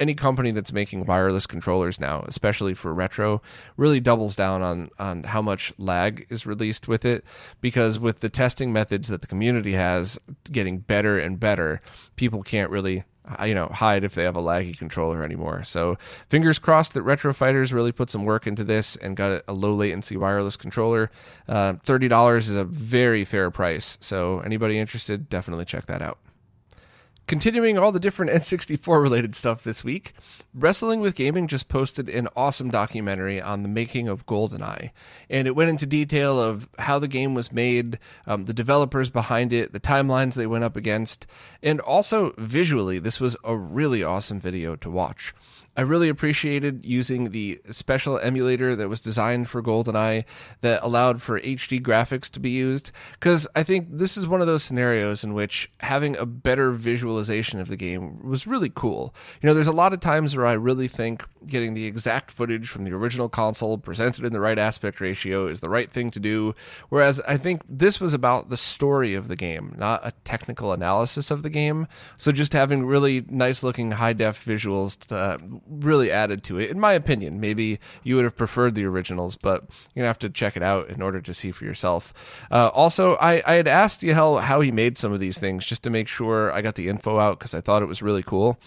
any 0.00 0.14
company 0.14 0.50
that's 0.50 0.72
making 0.72 1.04
wireless 1.04 1.46
controllers 1.46 2.00
now, 2.00 2.24
especially 2.26 2.72
for 2.74 2.92
retro, 2.92 3.42
really 3.76 4.00
doubles 4.00 4.34
down 4.34 4.62
on 4.62 4.90
on 4.98 5.22
how 5.24 5.42
much 5.42 5.72
lag 5.78 6.26
is 6.30 6.46
released 6.46 6.88
with 6.88 7.04
it 7.04 7.24
because 7.60 8.00
with 8.00 8.20
the 8.20 8.30
testing 8.30 8.72
methods 8.72 9.08
that 9.08 9.20
the 9.20 9.26
community 9.26 9.72
has 9.72 10.18
getting 10.50 10.78
better 10.78 11.18
and 11.18 11.38
better, 11.38 11.82
people 12.16 12.42
can't 12.42 12.70
really 12.70 13.04
uh, 13.38 13.44
you 13.44 13.54
know 13.54 13.66
hide 13.66 14.02
if 14.02 14.14
they 14.14 14.24
have 14.24 14.36
a 14.36 14.42
laggy 14.42 14.76
controller 14.76 15.22
anymore. 15.22 15.62
So 15.62 15.98
fingers 16.28 16.58
crossed 16.58 16.94
that 16.94 17.02
Retro 17.02 17.34
Fighters 17.34 17.72
really 17.72 17.92
put 17.92 18.08
some 18.08 18.24
work 18.24 18.46
into 18.46 18.64
this 18.64 18.96
and 18.96 19.16
got 19.16 19.42
a 19.46 19.52
low 19.52 19.74
latency 19.74 20.16
wireless 20.16 20.56
controller. 20.56 21.10
Uh, 21.46 21.74
Thirty 21.82 22.08
dollars 22.08 22.48
is 22.48 22.56
a 22.56 22.64
very 22.64 23.24
fair 23.24 23.50
price. 23.50 23.98
So 24.00 24.40
anybody 24.40 24.78
interested, 24.78 25.28
definitely 25.28 25.66
check 25.66 25.86
that 25.86 26.00
out. 26.00 26.18
Continuing 27.26 27.78
all 27.78 27.92
the 27.92 28.00
different 28.00 28.32
N64 28.32 29.00
related 29.00 29.34
stuff 29.34 29.62
this 29.62 29.84
week, 29.84 30.14
Wrestling 30.52 31.00
with 31.00 31.14
Gaming 31.14 31.46
just 31.46 31.68
posted 31.68 32.08
an 32.08 32.28
awesome 32.34 32.70
documentary 32.70 33.40
on 33.40 33.62
the 33.62 33.68
making 33.68 34.08
of 34.08 34.26
GoldenEye. 34.26 34.90
And 35.28 35.46
it 35.46 35.54
went 35.54 35.70
into 35.70 35.86
detail 35.86 36.40
of 36.40 36.68
how 36.78 36.98
the 36.98 37.08
game 37.08 37.34
was 37.34 37.52
made, 37.52 37.98
um, 38.26 38.46
the 38.46 38.54
developers 38.54 39.10
behind 39.10 39.52
it, 39.52 39.72
the 39.72 39.80
timelines 39.80 40.34
they 40.34 40.46
went 40.46 40.64
up 40.64 40.76
against, 40.76 41.26
and 41.62 41.80
also 41.80 42.34
visually, 42.36 42.98
this 42.98 43.20
was 43.20 43.36
a 43.44 43.56
really 43.56 44.02
awesome 44.02 44.40
video 44.40 44.74
to 44.76 44.90
watch. 44.90 45.32
I 45.76 45.82
really 45.82 46.08
appreciated 46.08 46.84
using 46.84 47.30
the 47.30 47.60
special 47.70 48.18
emulator 48.18 48.74
that 48.74 48.88
was 48.88 49.00
designed 49.00 49.48
for 49.48 49.62
GoldenEye 49.62 50.24
that 50.62 50.82
allowed 50.82 51.22
for 51.22 51.40
HD 51.40 51.80
graphics 51.80 52.28
to 52.30 52.40
be 52.40 52.50
used. 52.50 52.90
Because 53.12 53.46
I 53.54 53.62
think 53.62 53.86
this 53.90 54.16
is 54.16 54.26
one 54.26 54.40
of 54.40 54.46
those 54.46 54.64
scenarios 54.64 55.22
in 55.22 55.32
which 55.32 55.70
having 55.80 56.16
a 56.16 56.26
better 56.26 56.72
visualization 56.72 57.60
of 57.60 57.68
the 57.68 57.76
game 57.76 58.20
was 58.26 58.46
really 58.46 58.70
cool. 58.74 59.14
You 59.40 59.46
know, 59.46 59.54
there's 59.54 59.68
a 59.68 59.72
lot 59.72 59.92
of 59.92 60.00
times 60.00 60.36
where 60.36 60.46
I 60.46 60.54
really 60.54 60.88
think 60.88 61.24
getting 61.46 61.74
the 61.74 61.86
exact 61.86 62.30
footage 62.30 62.68
from 62.68 62.84
the 62.84 62.92
original 62.92 63.28
console 63.28 63.78
presented 63.78 64.24
in 64.24 64.32
the 64.32 64.40
right 64.40 64.58
aspect 64.58 65.00
ratio 65.00 65.46
is 65.46 65.60
the 65.60 65.70
right 65.70 65.90
thing 65.90 66.10
to 66.10 66.20
do. 66.20 66.54
Whereas 66.88 67.20
I 67.20 67.36
think 67.36 67.62
this 67.68 68.00
was 68.00 68.12
about 68.12 68.50
the 68.50 68.56
story 68.56 69.14
of 69.14 69.28
the 69.28 69.36
game, 69.36 69.74
not 69.78 70.00
a 70.04 70.12
technical 70.24 70.72
analysis 70.72 71.30
of 71.30 71.42
the 71.42 71.50
game. 71.50 71.86
So 72.16 72.32
just 72.32 72.52
having 72.52 72.84
really 72.84 73.24
nice 73.28 73.62
looking 73.62 73.92
high 73.92 74.12
def 74.12 74.44
visuals 74.44 75.10
uh, 75.12 75.38
really 75.68 76.10
added 76.10 76.42
to 76.44 76.58
it, 76.58 76.70
in 76.70 76.78
my 76.78 76.92
opinion. 76.92 77.40
Maybe 77.40 77.78
you 78.02 78.16
would 78.16 78.24
have 78.24 78.36
preferred 78.36 78.74
the 78.74 78.84
originals, 78.84 79.36
but 79.36 79.62
you're 79.94 80.02
gonna 80.02 80.08
have 80.08 80.18
to 80.20 80.30
check 80.30 80.56
it 80.56 80.62
out 80.62 80.88
in 80.88 81.02
order 81.02 81.20
to 81.20 81.34
see 81.34 81.50
for 81.50 81.64
yourself. 81.64 82.12
Uh, 82.50 82.68
also, 82.68 83.14
I, 83.16 83.42
I 83.46 83.54
had 83.54 83.68
asked 83.68 84.02
Yahel 84.02 84.38
how 84.38 84.60
he 84.60 84.70
made 84.70 84.98
some 84.98 85.12
of 85.12 85.20
these 85.20 85.38
things 85.38 85.66
just 85.66 85.82
to 85.84 85.90
make 85.90 86.08
sure 86.08 86.52
I 86.52 86.62
got 86.62 86.74
the 86.74 86.88
info 86.88 87.18
out 87.18 87.38
because 87.38 87.54
I 87.54 87.60
thought 87.60 87.82
it 87.82 87.86
was 87.86 88.02
really 88.02 88.22
cool. 88.22 88.58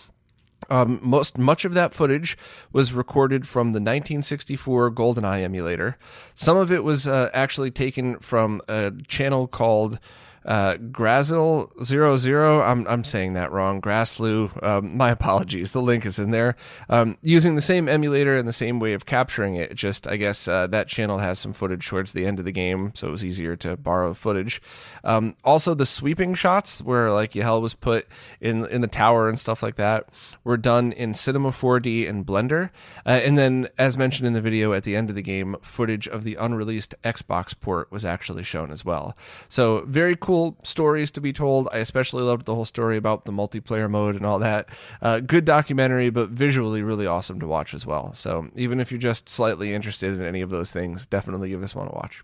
Um, 0.70 1.00
most 1.02 1.38
much 1.38 1.66
of 1.66 1.74
that 1.74 1.94
footage 1.94 2.38
was 2.72 2.94
recorded 2.94 3.48
from 3.48 3.68
the 3.68 3.80
1964 3.80 4.92
GoldenEye 4.92 5.44
emulator. 5.44 5.98
Some 6.34 6.58
of 6.58 6.72
it 6.72 6.84
was 6.84 7.08
uh, 7.08 7.30
actually 7.34 7.72
taken 7.72 8.18
from 8.20 8.62
a 8.68 8.92
channel 9.08 9.48
called 9.48 10.00
uh, 10.46 10.76
Grazil 10.76 11.72
zero 11.84 12.18
zero. 12.18 12.62
I'm 12.62 12.88
I'm 12.88 13.04
saying 13.04 13.34
that 13.34 13.52
wrong. 13.52 13.82
Graslu. 13.82 14.64
Um, 14.64 14.98
my 14.98 15.10
apologies. 15.18 15.72
The 15.72 15.82
link 15.82 16.06
is 16.06 16.20
in 16.20 16.32
there. 16.32 16.56
Um, 16.90 17.18
using 17.22 17.56
the 17.56 17.62
same 17.62 17.88
emulator 17.88 18.36
and 18.36 18.48
the 18.48 18.54
same 18.54 18.80
way 18.80 18.94
of 18.94 19.06
capturing 19.06 19.56
it. 19.56 19.76
Just 19.76 20.08
I 20.08 20.18
guess 20.18 20.48
uh, 20.48 20.68
that 20.68 20.88
channel 20.88 21.20
has 21.20 21.40
some 21.40 21.54
footage 21.54 21.88
towards 21.88 22.14
the 22.14 22.26
end 22.26 22.40
of 22.40 22.46
the 22.46 22.52
game, 22.52 22.92
so 22.96 23.08
it 23.08 23.12
was 23.12 23.26
easier 23.26 23.56
to 23.58 23.78
borrow 23.78 24.14
footage. 24.14 24.62
Um, 25.04 25.36
also, 25.44 25.74
the 25.74 25.86
sweeping 25.86 26.34
shots 26.34 26.82
where 26.82 27.12
like 27.12 27.36
Yahel 27.36 27.62
was 27.62 27.74
put 27.74 28.08
in 28.42 28.66
in 28.68 28.82
the 28.82 28.88
tower 28.88 29.30
and 29.30 29.40
stuff 29.40 29.64
like 29.64 29.76
that 29.76 30.10
were 30.44 30.58
done 30.58 30.92
in 30.92 31.14
Cinema 31.14 31.50
4D 31.50 32.08
and 32.10 32.26
Blender. 32.26 32.70
Uh, 33.06 33.10
and 33.24 33.38
then, 33.38 33.70
as 33.78 33.98
mentioned 33.98 34.28
in 34.28 34.34
the 34.34 34.42
video 34.42 34.74
at 34.74 34.84
the 34.84 34.96
end 34.96 35.10
of 35.10 35.16
the 35.16 35.22
game, 35.22 35.56
footage 35.62 36.08
of 36.08 36.24
the 36.24 36.36
unreleased 36.36 36.96
Xbox 37.04 37.58
port 37.58 37.92
was 37.92 38.06
actually 38.06 38.44
shown 38.44 38.72
as 38.72 38.84
well. 38.84 39.16
So 39.48 39.84
very 39.88 40.16
cool 40.16 40.33
cool 40.34 40.58
stories 40.64 41.12
to 41.12 41.22
be 41.22 41.32
told. 41.32 41.70
I 41.72 41.78
especially 41.78 42.24
loved 42.24 42.48
the 42.48 42.56
whole 42.56 42.66
story 42.66 42.98
about 42.98 43.26
the 43.26 43.32
multiplayer 43.32 43.88
mode 43.88 44.16
and 44.16 44.26
all 44.26 44.40
that. 44.40 44.68
Uh, 45.00 45.20
good 45.20 45.46
documentary, 45.46 46.10
but 46.10 46.30
visually 46.30 46.82
really 46.82 47.06
awesome 47.06 47.40
to 47.40 47.46
watch 47.46 47.76
as 47.76 47.86
well. 47.86 48.14
So 48.14 48.50
even 48.56 48.80
if 48.80 48.92
you're 48.92 48.98
just 48.98 49.30
slightly 49.30 49.76
interested 49.76 50.12
in 50.16 50.26
any 50.26 50.42
of 50.42 50.50
those 50.50 50.72
things, 50.72 51.06
definitely 51.06 51.50
give 51.50 51.62
this 51.62 51.76
one 51.76 51.88
a 51.88 51.92
watch. 51.92 52.24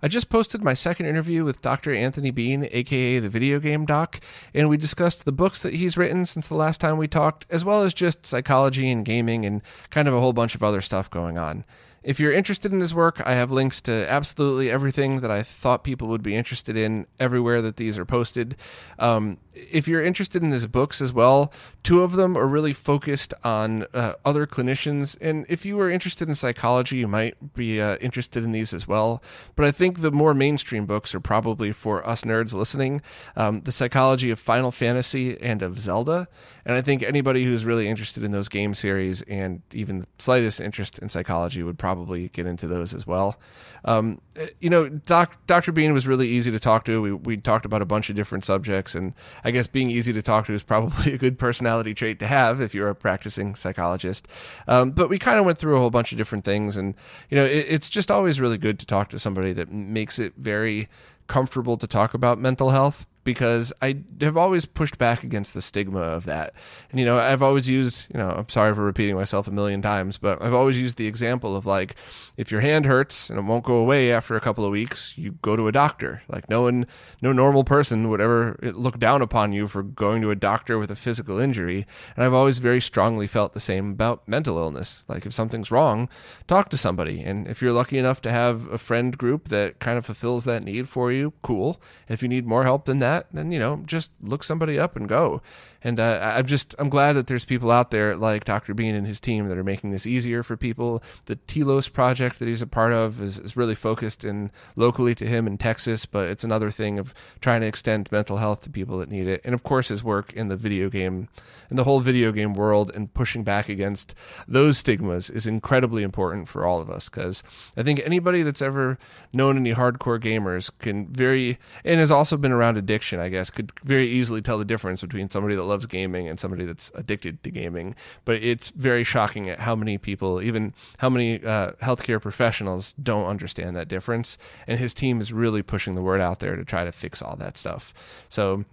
I 0.00 0.06
just 0.06 0.28
posted 0.28 0.62
my 0.62 0.74
second 0.74 1.06
interview 1.06 1.42
with 1.42 1.62
Dr. 1.62 1.92
Anthony 1.92 2.30
Bean, 2.30 2.68
aka 2.70 3.18
the 3.18 3.28
video 3.28 3.58
game 3.58 3.86
doc, 3.86 4.20
and 4.54 4.68
we 4.68 4.76
discussed 4.76 5.24
the 5.24 5.32
books 5.32 5.60
that 5.62 5.74
he's 5.74 5.96
written 5.96 6.26
since 6.26 6.46
the 6.46 6.54
last 6.54 6.80
time 6.80 6.96
we 6.96 7.08
talked, 7.08 7.44
as 7.50 7.64
well 7.64 7.82
as 7.82 7.92
just 7.92 8.24
psychology 8.24 8.88
and 8.88 9.04
gaming 9.04 9.44
and 9.44 9.62
kind 9.90 10.06
of 10.06 10.14
a 10.14 10.20
whole 10.20 10.34
bunch 10.34 10.54
of 10.54 10.62
other 10.62 10.80
stuff 10.80 11.10
going 11.10 11.38
on. 11.38 11.64
If 12.06 12.20
you're 12.20 12.32
interested 12.32 12.72
in 12.72 12.78
his 12.78 12.94
work, 12.94 13.20
I 13.26 13.34
have 13.34 13.50
links 13.50 13.82
to 13.82 14.08
absolutely 14.08 14.70
everything 14.70 15.22
that 15.22 15.30
I 15.32 15.42
thought 15.42 15.82
people 15.82 16.06
would 16.06 16.22
be 16.22 16.36
interested 16.36 16.76
in 16.76 17.08
everywhere 17.18 17.60
that 17.62 17.78
these 17.78 17.98
are 17.98 18.04
posted. 18.04 18.54
Um, 19.00 19.38
if 19.56 19.88
you're 19.88 20.04
interested 20.04 20.40
in 20.40 20.52
his 20.52 20.68
books 20.68 21.00
as 21.00 21.12
well, 21.12 21.52
two 21.82 22.02
of 22.02 22.12
them 22.12 22.38
are 22.38 22.46
really 22.46 22.72
focused 22.72 23.34
on 23.42 23.86
uh, 23.92 24.12
other 24.24 24.46
clinicians. 24.46 25.16
And 25.20 25.46
if 25.48 25.66
you 25.66 25.80
are 25.80 25.90
interested 25.90 26.28
in 26.28 26.36
psychology, 26.36 26.98
you 26.98 27.08
might 27.08 27.54
be 27.54 27.80
uh, 27.80 27.96
interested 27.96 28.44
in 28.44 28.52
these 28.52 28.72
as 28.72 28.86
well. 28.86 29.20
But 29.56 29.66
I 29.66 29.72
think 29.72 30.00
the 30.00 30.12
more 30.12 30.32
mainstream 30.32 30.86
books 30.86 31.12
are 31.12 31.20
probably 31.20 31.72
for 31.72 32.06
us 32.06 32.22
nerds 32.22 32.54
listening 32.54 33.02
um, 33.34 33.62
The 33.62 33.72
Psychology 33.72 34.30
of 34.30 34.38
Final 34.38 34.70
Fantasy 34.70 35.40
and 35.40 35.60
of 35.60 35.80
Zelda. 35.80 36.28
And 36.64 36.76
I 36.76 36.82
think 36.82 37.02
anybody 37.02 37.42
who's 37.44 37.64
really 37.64 37.88
interested 37.88 38.22
in 38.22 38.30
those 38.30 38.48
game 38.48 38.74
series 38.74 39.22
and 39.22 39.62
even 39.72 40.00
the 40.00 40.06
slightest 40.20 40.60
interest 40.60 41.00
in 41.00 41.08
psychology 41.08 41.64
would 41.64 41.78
probably 41.80 41.95
get 42.04 42.46
into 42.46 42.66
those 42.66 42.94
as 42.94 43.06
well. 43.06 43.38
Um, 43.84 44.20
you 44.60 44.68
know, 44.68 44.88
Doc, 44.88 45.38
Dr. 45.46 45.72
Bean 45.72 45.92
was 45.92 46.06
really 46.06 46.28
easy 46.28 46.50
to 46.50 46.58
talk 46.58 46.84
to. 46.86 47.00
We, 47.00 47.12
we 47.12 47.36
talked 47.36 47.64
about 47.64 47.82
a 47.82 47.86
bunch 47.86 48.10
of 48.10 48.16
different 48.16 48.44
subjects, 48.44 48.94
and 48.94 49.14
I 49.44 49.52
guess 49.52 49.66
being 49.66 49.90
easy 49.90 50.12
to 50.12 50.22
talk 50.22 50.46
to 50.46 50.52
is 50.52 50.62
probably 50.62 51.12
a 51.14 51.18
good 51.18 51.38
personality 51.38 51.94
trait 51.94 52.18
to 52.18 52.26
have 52.26 52.60
if 52.60 52.74
you're 52.74 52.88
a 52.88 52.94
practicing 52.94 53.54
psychologist. 53.54 54.26
Um, 54.66 54.90
but 54.90 55.08
we 55.08 55.18
kind 55.18 55.38
of 55.38 55.44
went 55.44 55.58
through 55.58 55.76
a 55.76 55.78
whole 55.78 55.90
bunch 55.90 56.12
of 56.12 56.18
different 56.18 56.44
things, 56.44 56.76
and 56.76 56.94
you 57.30 57.36
know, 57.36 57.44
it, 57.44 57.66
it's 57.68 57.88
just 57.88 58.10
always 58.10 58.40
really 58.40 58.58
good 58.58 58.78
to 58.80 58.86
talk 58.86 59.08
to 59.10 59.18
somebody 59.18 59.52
that 59.52 59.70
makes 59.70 60.18
it 60.18 60.34
very 60.36 60.88
comfortable 61.28 61.76
to 61.76 61.86
talk 61.86 62.14
about 62.14 62.38
mental 62.38 62.70
health 62.70 63.06
because 63.26 63.72
I 63.82 63.98
have 64.20 64.36
always 64.36 64.64
pushed 64.64 64.96
back 64.96 65.24
against 65.24 65.52
the 65.52 65.60
stigma 65.60 65.98
of 65.98 66.24
that. 66.26 66.54
And, 66.90 67.00
you 67.00 67.04
know, 67.04 67.18
I've 67.18 67.42
always 67.42 67.68
used, 67.68 68.06
you 68.14 68.18
know, 68.18 68.30
I'm 68.30 68.48
sorry 68.48 68.72
for 68.72 68.84
repeating 68.84 69.16
myself 69.16 69.48
a 69.48 69.50
million 69.50 69.82
times, 69.82 70.16
but 70.16 70.40
I've 70.40 70.54
always 70.54 70.78
used 70.78 70.96
the 70.96 71.08
example 71.08 71.56
of 71.56 71.66
like, 71.66 71.96
if 72.36 72.52
your 72.52 72.60
hand 72.60 72.86
hurts 72.86 73.28
and 73.28 73.38
it 73.38 73.42
won't 73.42 73.64
go 73.64 73.74
away 73.74 74.12
after 74.12 74.36
a 74.36 74.40
couple 74.40 74.64
of 74.64 74.70
weeks, 74.70 75.18
you 75.18 75.32
go 75.42 75.56
to 75.56 75.66
a 75.66 75.72
doctor. 75.72 76.22
Like, 76.28 76.48
no 76.48 76.62
one, 76.62 76.86
no 77.20 77.32
normal 77.32 77.64
person 77.64 78.08
would 78.10 78.20
ever 78.20 78.56
look 78.62 78.98
down 79.00 79.22
upon 79.22 79.52
you 79.52 79.66
for 79.66 79.82
going 79.82 80.22
to 80.22 80.30
a 80.30 80.36
doctor 80.36 80.78
with 80.78 80.92
a 80.92 80.96
physical 80.96 81.40
injury. 81.40 81.84
And 82.14 82.24
I've 82.24 82.32
always 82.32 82.58
very 82.58 82.80
strongly 82.80 83.26
felt 83.26 83.54
the 83.54 83.60
same 83.60 83.90
about 83.90 84.28
mental 84.28 84.56
illness. 84.56 85.04
Like, 85.08 85.26
if 85.26 85.32
something's 85.32 85.72
wrong, 85.72 86.08
talk 86.46 86.70
to 86.70 86.76
somebody. 86.76 87.22
And 87.22 87.48
if 87.48 87.60
you're 87.60 87.72
lucky 87.72 87.98
enough 87.98 88.20
to 88.22 88.30
have 88.30 88.68
a 88.68 88.78
friend 88.78 89.18
group 89.18 89.48
that 89.48 89.80
kind 89.80 89.98
of 89.98 90.06
fulfills 90.06 90.44
that 90.44 90.62
need 90.62 90.88
for 90.88 91.10
you, 91.10 91.32
cool. 91.42 91.82
If 92.08 92.22
you 92.22 92.28
need 92.28 92.46
more 92.46 92.62
help 92.62 92.84
than 92.84 92.98
that, 92.98 93.15
that, 93.16 93.26
then 93.32 93.52
you 93.52 93.58
know 93.58 93.82
just 93.86 94.10
look 94.20 94.42
somebody 94.44 94.78
up 94.78 94.96
and 94.96 95.08
go. 95.08 95.42
And 95.86 96.00
uh, 96.00 96.18
I'm 96.20 96.46
just 96.46 96.74
I'm 96.80 96.88
glad 96.88 97.12
that 97.12 97.28
there's 97.28 97.44
people 97.44 97.70
out 97.70 97.92
there 97.92 98.16
like 98.16 98.42
Dr. 98.42 98.74
Bean 98.74 98.96
and 98.96 99.06
his 99.06 99.20
team 99.20 99.46
that 99.46 99.56
are 99.56 99.62
making 99.62 99.92
this 99.92 100.04
easier 100.04 100.42
for 100.42 100.56
people. 100.56 101.00
The 101.26 101.36
Telos 101.36 101.88
project 101.88 102.40
that 102.40 102.48
he's 102.48 102.60
a 102.60 102.66
part 102.66 102.92
of 102.92 103.20
is, 103.22 103.38
is 103.38 103.56
really 103.56 103.76
focused 103.76 104.24
in 104.24 104.50
locally 104.74 105.14
to 105.14 105.24
him 105.24 105.46
in 105.46 105.58
Texas, 105.58 106.04
but 106.04 106.26
it's 106.26 106.42
another 106.42 106.72
thing 106.72 106.98
of 106.98 107.14
trying 107.40 107.60
to 107.60 107.68
extend 107.68 108.10
mental 108.10 108.38
health 108.38 108.62
to 108.62 108.70
people 108.70 108.98
that 108.98 109.12
need 109.12 109.28
it. 109.28 109.40
And 109.44 109.54
of 109.54 109.62
course, 109.62 109.86
his 109.86 110.02
work 110.02 110.32
in 110.32 110.48
the 110.48 110.56
video 110.56 110.90
game, 110.90 111.28
in 111.70 111.76
the 111.76 111.84
whole 111.84 112.00
video 112.00 112.32
game 112.32 112.54
world, 112.54 112.90
and 112.92 113.14
pushing 113.14 113.44
back 113.44 113.68
against 113.68 114.16
those 114.48 114.78
stigmas 114.78 115.30
is 115.30 115.46
incredibly 115.46 116.02
important 116.02 116.48
for 116.48 116.66
all 116.66 116.80
of 116.80 116.90
us. 116.90 117.08
Because 117.08 117.44
I 117.76 117.84
think 117.84 118.00
anybody 118.04 118.42
that's 118.42 118.60
ever 118.60 118.98
known 119.32 119.56
any 119.56 119.72
hardcore 119.72 120.20
gamers 120.20 120.68
can 120.80 121.06
very 121.06 121.58
and 121.84 122.00
has 122.00 122.10
also 122.10 122.36
been 122.36 122.50
around 122.50 122.76
addiction, 122.76 123.20
I 123.20 123.28
guess, 123.28 123.50
could 123.50 123.70
very 123.84 124.08
easily 124.08 124.42
tell 124.42 124.58
the 124.58 124.64
difference 124.64 125.00
between 125.00 125.30
somebody 125.30 125.54
that 125.54 125.62
loves 125.62 125.75
loves 125.76 125.86
gaming 125.86 126.26
and 126.26 126.40
somebody 126.40 126.64
that's 126.64 126.90
addicted 126.94 127.42
to 127.42 127.50
gaming. 127.50 127.94
But 128.24 128.42
it's 128.42 128.70
very 128.70 129.04
shocking 129.04 129.50
at 129.50 129.58
how 129.60 129.76
many 129.76 129.98
people, 129.98 130.40
even 130.40 130.72
how 130.98 131.10
many 131.10 131.44
uh, 131.44 131.72
healthcare 131.82 132.20
professionals, 132.20 132.94
don't 132.94 133.26
understand 133.26 133.76
that 133.76 133.88
difference. 133.88 134.38
And 134.66 134.78
his 134.78 134.94
team 134.94 135.20
is 135.20 135.32
really 135.32 135.62
pushing 135.62 135.94
the 135.94 136.02
word 136.02 136.22
out 136.22 136.40
there 136.40 136.56
to 136.56 136.64
try 136.64 136.84
to 136.84 136.92
fix 136.92 137.20
all 137.20 137.36
that 137.36 137.58
stuff. 137.58 137.92
So 138.30 138.64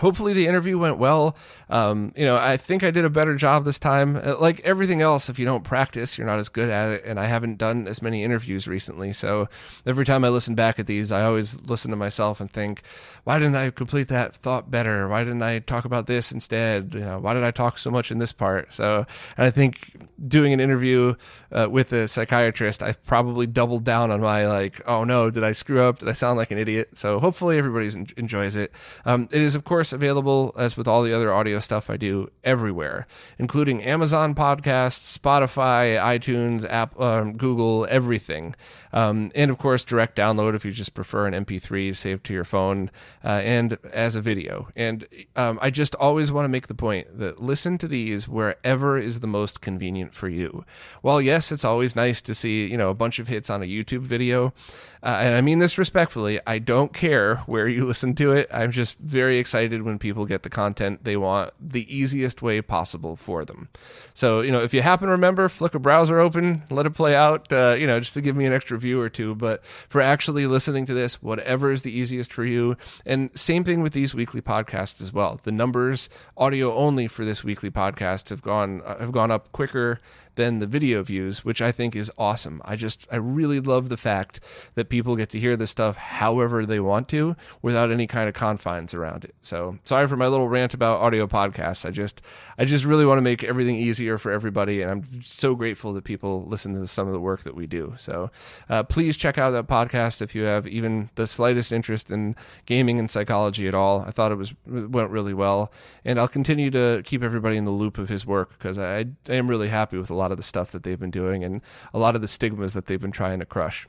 hopefully 0.00 0.32
the 0.32 0.46
interview 0.46 0.78
went 0.78 0.98
well. 0.98 1.36
Um, 1.70 2.12
you 2.14 2.26
know 2.26 2.36
i 2.36 2.56
think 2.58 2.84
i 2.84 2.90
did 2.90 3.04
a 3.04 3.10
better 3.10 3.34
job 3.34 3.64
this 3.64 3.78
time. 3.78 4.16
Uh, 4.16 4.38
like 4.38 4.60
everything 4.60 5.00
else 5.00 5.28
if 5.28 5.38
you 5.38 5.44
don't 5.46 5.64
practice 5.64 6.18
you're 6.18 6.26
not 6.26 6.38
as 6.38 6.48
good 6.48 6.68
at 6.68 6.92
it. 6.92 7.04
And 7.04 7.18
i 7.18 7.26
haven't 7.26 7.56
done 7.58 7.88
as 7.88 8.02
many 8.02 8.22
interviews 8.22 8.68
recently. 8.68 9.12
So 9.12 9.48
every 9.86 10.04
time 10.04 10.24
i 10.24 10.28
listen 10.28 10.54
back 10.54 10.78
at 10.78 10.86
these 10.86 11.10
i 11.10 11.24
always 11.24 11.60
listen 11.62 11.90
to 11.90 11.96
myself 11.96 12.40
and 12.40 12.50
think 12.50 12.82
why 13.24 13.38
didn't 13.38 13.56
i 13.56 13.70
complete 13.70 14.08
that 14.08 14.34
thought 14.34 14.70
better? 14.70 15.08
Why 15.08 15.24
didn't 15.24 15.42
i 15.42 15.58
talk 15.60 15.84
about 15.84 16.06
this 16.06 16.32
instead? 16.32 16.94
You 16.94 17.00
know 17.00 17.18
why 17.18 17.34
did 17.34 17.44
i 17.44 17.50
talk 17.50 17.78
so 17.78 17.90
much 17.90 18.10
in 18.10 18.18
this 18.18 18.32
part? 18.32 18.72
So 18.74 19.06
and 19.36 19.46
i 19.46 19.50
think 19.50 20.06
doing 20.28 20.52
an 20.52 20.60
interview 20.60 21.14
uh, 21.50 21.66
with 21.68 21.92
a 21.92 22.06
psychiatrist 22.06 22.82
i 22.82 22.92
probably 22.92 23.46
doubled 23.46 23.84
down 23.84 24.10
on 24.10 24.20
my 24.20 24.46
like 24.46 24.80
oh 24.86 25.04
no 25.04 25.30
did 25.30 25.44
i 25.44 25.52
screw 25.52 25.80
up? 25.80 25.98
Did 25.98 26.08
i 26.08 26.12
sound 26.12 26.36
like 26.36 26.50
an 26.50 26.58
idiot? 26.58 26.90
So 26.94 27.18
hopefully 27.18 27.58
everybody 27.58 27.90
enjoys 28.16 28.54
it. 28.54 28.72
Um, 29.04 29.28
it 29.32 29.40
is 29.40 29.54
of 29.54 29.64
course 29.64 29.83
course, 29.84 29.92
available 29.92 30.54
as 30.56 30.78
with 30.78 30.88
all 30.88 31.02
the 31.02 31.12
other 31.12 31.30
audio 31.30 31.58
stuff 31.58 31.90
I 31.90 31.98
do 31.98 32.30
everywhere, 32.42 33.06
including 33.38 33.82
Amazon 33.82 34.34
Podcasts, 34.34 35.18
Spotify, 35.18 35.98
iTunes, 36.00 36.66
App, 36.66 36.98
um, 36.98 37.36
Google, 37.36 37.86
everything. 37.90 38.54
Um, 38.94 39.30
and 39.34 39.50
of 39.50 39.58
course, 39.58 39.84
direct 39.84 40.16
download 40.16 40.54
if 40.54 40.64
you 40.64 40.70
just 40.72 40.94
prefer 40.94 41.26
an 41.26 41.34
MP3 41.44 41.94
saved 41.94 42.24
to 42.24 42.32
your 42.32 42.44
phone 42.44 42.90
uh, 43.22 43.42
and 43.44 43.76
as 43.92 44.16
a 44.16 44.22
video. 44.22 44.68
And 44.74 45.06
um, 45.36 45.58
I 45.60 45.68
just 45.68 45.94
always 45.96 46.32
want 46.32 46.44
to 46.44 46.48
make 46.48 46.68
the 46.68 46.74
point 46.74 47.18
that 47.18 47.40
listen 47.40 47.76
to 47.78 47.88
these 47.88 48.26
wherever 48.26 48.96
is 48.96 49.20
the 49.20 49.26
most 49.26 49.60
convenient 49.60 50.14
for 50.14 50.28
you. 50.28 50.64
While 51.02 51.20
yes, 51.20 51.52
it's 51.52 51.64
always 51.64 51.94
nice 51.94 52.22
to 52.22 52.34
see 52.34 52.66
you 52.66 52.78
know 52.78 52.88
a 52.88 52.94
bunch 52.94 53.18
of 53.18 53.28
hits 53.28 53.50
on 53.50 53.62
a 53.62 53.66
YouTube 53.66 54.02
video, 54.02 54.54
uh, 55.02 55.18
and 55.20 55.34
I 55.34 55.40
mean 55.40 55.58
this 55.58 55.76
respectfully. 55.76 56.40
I 56.46 56.58
don't 56.58 56.94
care 56.94 57.38
where 57.46 57.68
you 57.68 57.84
listen 57.86 58.14
to 58.14 58.32
it. 58.32 58.48
I'm 58.52 58.70
just 58.70 58.96
very 58.98 59.38
excited 59.38 59.73
excited 59.74 59.84
when 59.84 59.98
people 59.98 60.26
get 60.26 60.42
the 60.42 60.50
content 60.50 61.04
they 61.04 61.16
want 61.16 61.52
the 61.60 61.84
easiest 61.94 62.42
way 62.42 62.62
possible 62.62 63.16
for 63.16 63.44
them. 63.44 63.68
So, 64.14 64.40
you 64.40 64.52
know, 64.52 64.62
if 64.62 64.72
you 64.72 64.82
happen 64.82 65.06
to 65.06 65.12
remember, 65.12 65.48
flick 65.48 65.74
a 65.74 65.78
browser 65.78 66.20
open, 66.20 66.62
let 66.70 66.86
it 66.86 66.94
play 66.94 67.14
out, 67.16 67.52
uh, 67.52 67.76
you 67.78 67.86
know, 67.86 67.98
just 67.98 68.14
to 68.14 68.20
give 68.20 68.36
me 68.36 68.46
an 68.46 68.52
extra 68.52 68.78
view 68.78 69.00
or 69.00 69.08
two. 69.08 69.34
But 69.34 69.64
for 69.88 70.00
actually 70.00 70.46
listening 70.46 70.86
to 70.86 70.94
this, 70.94 71.22
whatever 71.22 71.72
is 71.72 71.82
the 71.82 71.90
easiest 71.90 72.32
for 72.32 72.44
you. 72.44 72.76
And 73.06 73.30
same 73.34 73.64
thing 73.64 73.82
with 73.82 73.92
these 73.92 74.14
weekly 74.14 74.40
podcasts 74.40 75.02
as 75.02 75.12
well. 75.12 75.40
The 75.42 75.52
numbers, 75.52 76.08
audio 76.36 76.74
only 76.74 77.08
for 77.08 77.24
this 77.24 77.42
weekly 77.42 77.70
podcast, 77.70 78.30
have 78.30 78.42
gone 78.42 78.82
uh, 78.84 78.98
have 78.98 79.12
gone 79.12 79.30
up 79.30 79.50
quicker 79.52 80.00
than 80.36 80.58
the 80.58 80.66
video 80.66 81.02
views, 81.02 81.44
which 81.44 81.62
I 81.62 81.72
think 81.72 81.94
is 81.94 82.10
awesome. 82.18 82.60
I 82.64 82.76
just, 82.76 83.06
I 83.10 83.16
really 83.16 83.60
love 83.60 83.88
the 83.88 83.96
fact 83.96 84.40
that 84.74 84.88
people 84.88 85.16
get 85.16 85.30
to 85.30 85.38
hear 85.38 85.56
this 85.56 85.70
stuff 85.70 85.96
however 85.96 86.66
they 86.66 86.80
want 86.80 87.08
to 87.10 87.36
without 87.62 87.92
any 87.92 88.06
kind 88.06 88.28
of 88.28 88.34
confines 88.34 88.94
around 88.94 89.24
it. 89.24 89.34
So 89.40 89.63
sorry 89.84 90.08
for 90.08 90.16
my 90.16 90.26
little 90.26 90.48
rant 90.48 90.74
about 90.74 91.00
audio 91.00 91.28
podcasts. 91.28 91.86
I 91.86 91.90
just, 91.90 92.20
I 92.58 92.64
just 92.64 92.84
really 92.84 93.06
want 93.06 93.18
to 93.18 93.22
make 93.22 93.44
everything 93.44 93.76
easier 93.76 94.18
for 94.18 94.32
everybody. 94.32 94.82
And 94.82 94.90
I'm 94.90 95.22
so 95.22 95.54
grateful 95.54 95.92
that 95.92 96.02
people 96.02 96.44
listen 96.46 96.74
to 96.74 96.86
some 96.88 97.06
of 97.06 97.12
the 97.12 97.20
work 97.20 97.42
that 97.42 97.54
we 97.54 97.68
do. 97.68 97.94
So 97.96 98.32
uh, 98.68 98.82
please 98.82 99.16
check 99.16 99.38
out 99.38 99.50
that 99.50 99.68
podcast 99.68 100.20
if 100.20 100.34
you 100.34 100.42
have 100.42 100.66
even 100.66 101.10
the 101.14 101.28
slightest 101.28 101.70
interest 101.70 102.10
in 102.10 102.34
gaming 102.66 102.98
and 102.98 103.08
psychology 103.08 103.68
at 103.68 103.74
all. 103.74 104.00
I 104.00 104.10
thought 104.10 104.32
it 104.32 104.36
was, 104.36 104.52
went 104.66 105.10
really 105.10 105.34
well. 105.34 105.70
And 106.04 106.18
I'll 106.18 106.26
continue 106.26 106.72
to 106.72 107.02
keep 107.04 107.22
everybody 107.22 107.56
in 107.56 107.66
the 107.66 107.70
loop 107.70 107.98
of 107.98 108.08
his 108.08 108.26
work 108.26 108.50
because 108.58 108.80
I, 108.80 109.06
I 109.28 109.34
am 109.34 109.48
really 109.48 109.68
happy 109.68 109.96
with 109.96 110.10
a 110.10 110.14
lot 110.14 110.24
lot 110.24 110.32
of 110.32 110.38
the 110.38 110.42
stuff 110.42 110.72
that 110.72 110.84
they've 110.84 110.98
been 110.98 111.10
doing 111.10 111.44
and 111.44 111.60
a 111.92 111.98
lot 111.98 112.14
of 112.14 112.22
the 112.22 112.28
stigmas 112.28 112.72
that 112.72 112.86
they've 112.86 113.00
been 113.00 113.12
trying 113.12 113.40
to 113.40 113.44
crush. 113.44 113.86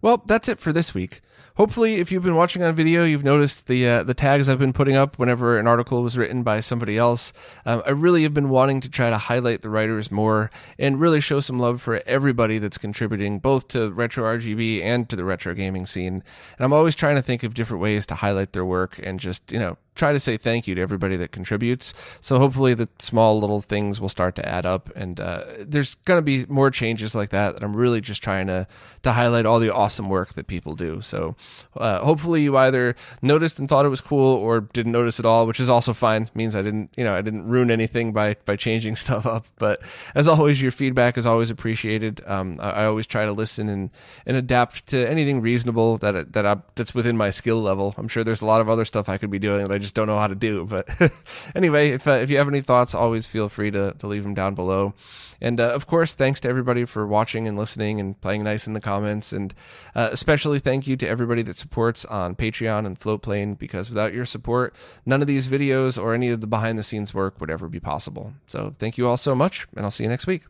Well, 0.00 0.22
that's 0.26 0.48
it 0.48 0.58
for 0.58 0.72
this 0.72 0.94
week. 0.94 1.20
Hopefully, 1.56 1.96
if 1.96 2.12
you've 2.12 2.22
been 2.22 2.36
watching 2.36 2.62
on 2.62 2.74
video, 2.74 3.04
you've 3.04 3.24
noticed 3.24 3.66
the 3.66 3.86
uh, 3.86 4.02
the 4.04 4.14
tags 4.14 4.48
I've 4.48 4.58
been 4.58 4.72
putting 4.72 4.94
up 4.94 5.18
whenever 5.18 5.58
an 5.58 5.66
article 5.66 6.02
was 6.02 6.16
written 6.16 6.42
by 6.42 6.60
somebody 6.60 6.96
else. 6.96 7.32
Um, 7.66 7.82
I 7.84 7.90
really 7.90 8.22
have 8.22 8.32
been 8.32 8.48
wanting 8.48 8.80
to 8.82 8.88
try 8.88 9.10
to 9.10 9.18
highlight 9.18 9.62
the 9.62 9.70
writers 9.70 10.12
more 10.12 10.50
and 10.78 11.00
really 11.00 11.20
show 11.20 11.40
some 11.40 11.58
love 11.58 11.82
for 11.82 12.00
everybody 12.06 12.58
that's 12.58 12.78
contributing 12.78 13.40
both 13.40 13.68
to 13.68 13.90
retro 13.90 14.24
RGB 14.36 14.82
and 14.82 15.08
to 15.08 15.16
the 15.16 15.24
retro 15.24 15.52
gaming 15.54 15.84
scene. 15.84 16.14
And 16.14 16.60
I'm 16.60 16.72
always 16.72 16.94
trying 16.94 17.16
to 17.16 17.22
think 17.22 17.42
of 17.42 17.54
different 17.54 17.82
ways 17.82 18.06
to 18.06 18.14
highlight 18.14 18.52
their 18.52 18.64
work 18.64 19.00
and 19.02 19.18
just 19.18 19.50
you 19.50 19.58
know 19.58 19.76
try 19.98 20.12
to 20.12 20.20
say 20.20 20.36
thank 20.36 20.66
you 20.66 20.74
to 20.76 20.80
everybody 20.80 21.16
that 21.16 21.32
contributes. 21.32 21.92
So 22.20 22.38
hopefully 22.38 22.72
the 22.72 22.88
small 22.98 23.38
little 23.38 23.60
things 23.60 24.00
will 24.00 24.08
start 24.08 24.36
to 24.36 24.48
add 24.48 24.64
up, 24.64 24.90
and 24.96 25.20
uh, 25.20 25.44
there's 25.58 25.96
going 25.96 26.18
to 26.18 26.22
be 26.22 26.46
more 26.46 26.70
changes 26.70 27.14
like 27.14 27.30
that. 27.30 27.54
That 27.54 27.64
I'm 27.64 27.76
really 27.76 28.00
just 28.00 28.22
trying 28.22 28.46
to 28.46 28.66
to 29.02 29.12
highlight 29.12 29.44
all 29.44 29.58
the 29.58 29.74
awesome 29.74 30.08
work 30.08 30.34
that 30.34 30.46
people 30.46 30.74
do. 30.74 31.00
So 31.02 31.27
uh, 31.76 32.00
hopefully 32.04 32.42
you 32.42 32.56
either 32.56 32.94
noticed 33.22 33.58
and 33.58 33.68
thought 33.68 33.84
it 33.84 33.90
was 33.90 34.00
cool 34.00 34.36
or 34.36 34.60
didn't 34.60 34.92
notice 34.92 35.18
at 35.18 35.26
all, 35.26 35.46
which 35.46 35.60
is 35.60 35.68
also 35.68 35.92
fine. 35.92 36.22
It 36.22 36.36
means 36.36 36.54
I 36.54 36.62
didn't 36.62 36.90
you 36.96 37.04
know 37.04 37.14
I 37.14 37.22
didn't 37.22 37.46
ruin 37.46 37.70
anything 37.70 38.12
by 38.12 38.36
by 38.44 38.56
changing 38.56 38.96
stuff 39.04 39.26
up. 39.26 39.46
But 39.58 39.80
as 40.14 40.28
always, 40.28 40.60
your 40.60 40.70
feedback 40.70 41.18
is 41.18 41.26
always 41.26 41.50
appreciated. 41.50 42.20
Um, 42.26 42.58
I, 42.60 42.70
I, 42.70 42.84
always 42.86 43.06
try 43.06 43.24
to 43.24 43.32
listen 43.32 43.68
and 43.68 43.90
and 44.26 44.36
adapt 44.36 44.86
to 44.88 45.08
anything 45.08 45.40
reasonable 45.40 45.98
that 45.98 46.32
that 46.32 46.46
I, 46.46 46.56
that's 46.74 46.94
within 46.94 47.16
my 47.16 47.30
skill 47.30 47.60
level. 47.60 47.94
I'm 47.96 48.08
sure 48.08 48.24
there's 48.24 48.42
a 48.42 48.46
lot 48.46 48.60
of 48.60 48.68
other 48.68 48.84
stuff 48.84 49.08
I 49.08 49.18
could 49.18 49.30
be 49.30 49.38
doing 49.38 49.62
that 49.62 49.74
I 49.74 49.78
just 49.78 49.94
don't 49.94 50.06
know 50.06 50.18
how 50.18 50.26
to 50.26 50.34
do. 50.34 50.64
But 50.64 50.88
anyway, 51.54 51.90
if 51.90 52.06
uh, 52.06 52.12
if 52.12 52.30
you 52.30 52.38
have 52.38 52.48
any 52.48 52.60
thoughts, 52.60 52.94
always 52.94 53.26
feel 53.26 53.48
free 53.48 53.70
to 53.70 53.94
to 53.98 54.06
leave 54.06 54.22
them 54.22 54.34
down 54.34 54.54
below. 54.54 54.94
And 55.40 55.60
uh, 55.60 55.70
of 55.70 55.86
course, 55.86 56.14
thanks 56.14 56.40
to 56.40 56.48
everybody 56.48 56.84
for 56.84 57.06
watching 57.06 57.46
and 57.46 57.56
listening 57.56 58.00
and 58.00 58.20
playing 58.20 58.42
nice 58.42 58.66
in 58.66 58.72
the 58.72 58.80
comments. 58.80 59.32
And 59.32 59.54
uh, 59.94 60.08
especially 60.12 60.58
thank 60.58 60.86
you 60.86 60.96
to 60.96 61.08
everybody 61.18 61.42
that 61.42 61.56
supports 61.56 62.04
on 62.04 62.34
Patreon 62.34 62.86
and 62.86 62.98
Floatplane 62.98 63.58
because 63.58 63.90
without 63.90 64.14
your 64.14 64.24
support, 64.24 64.74
none 65.04 65.20
of 65.20 65.26
these 65.26 65.48
videos 65.48 66.00
or 66.00 66.14
any 66.14 66.30
of 66.30 66.40
the 66.40 66.46
behind 66.46 66.78
the 66.78 66.82
scenes 66.82 67.12
work 67.12 67.40
would 67.40 67.50
ever 67.50 67.68
be 67.68 67.80
possible. 67.80 68.32
So 68.46 68.72
thank 68.78 68.96
you 68.96 69.06
all 69.06 69.16
so 69.16 69.34
much, 69.34 69.66
and 69.76 69.84
I'll 69.84 69.90
see 69.90 70.04
you 70.04 70.10
next 70.10 70.26
week. 70.26 70.42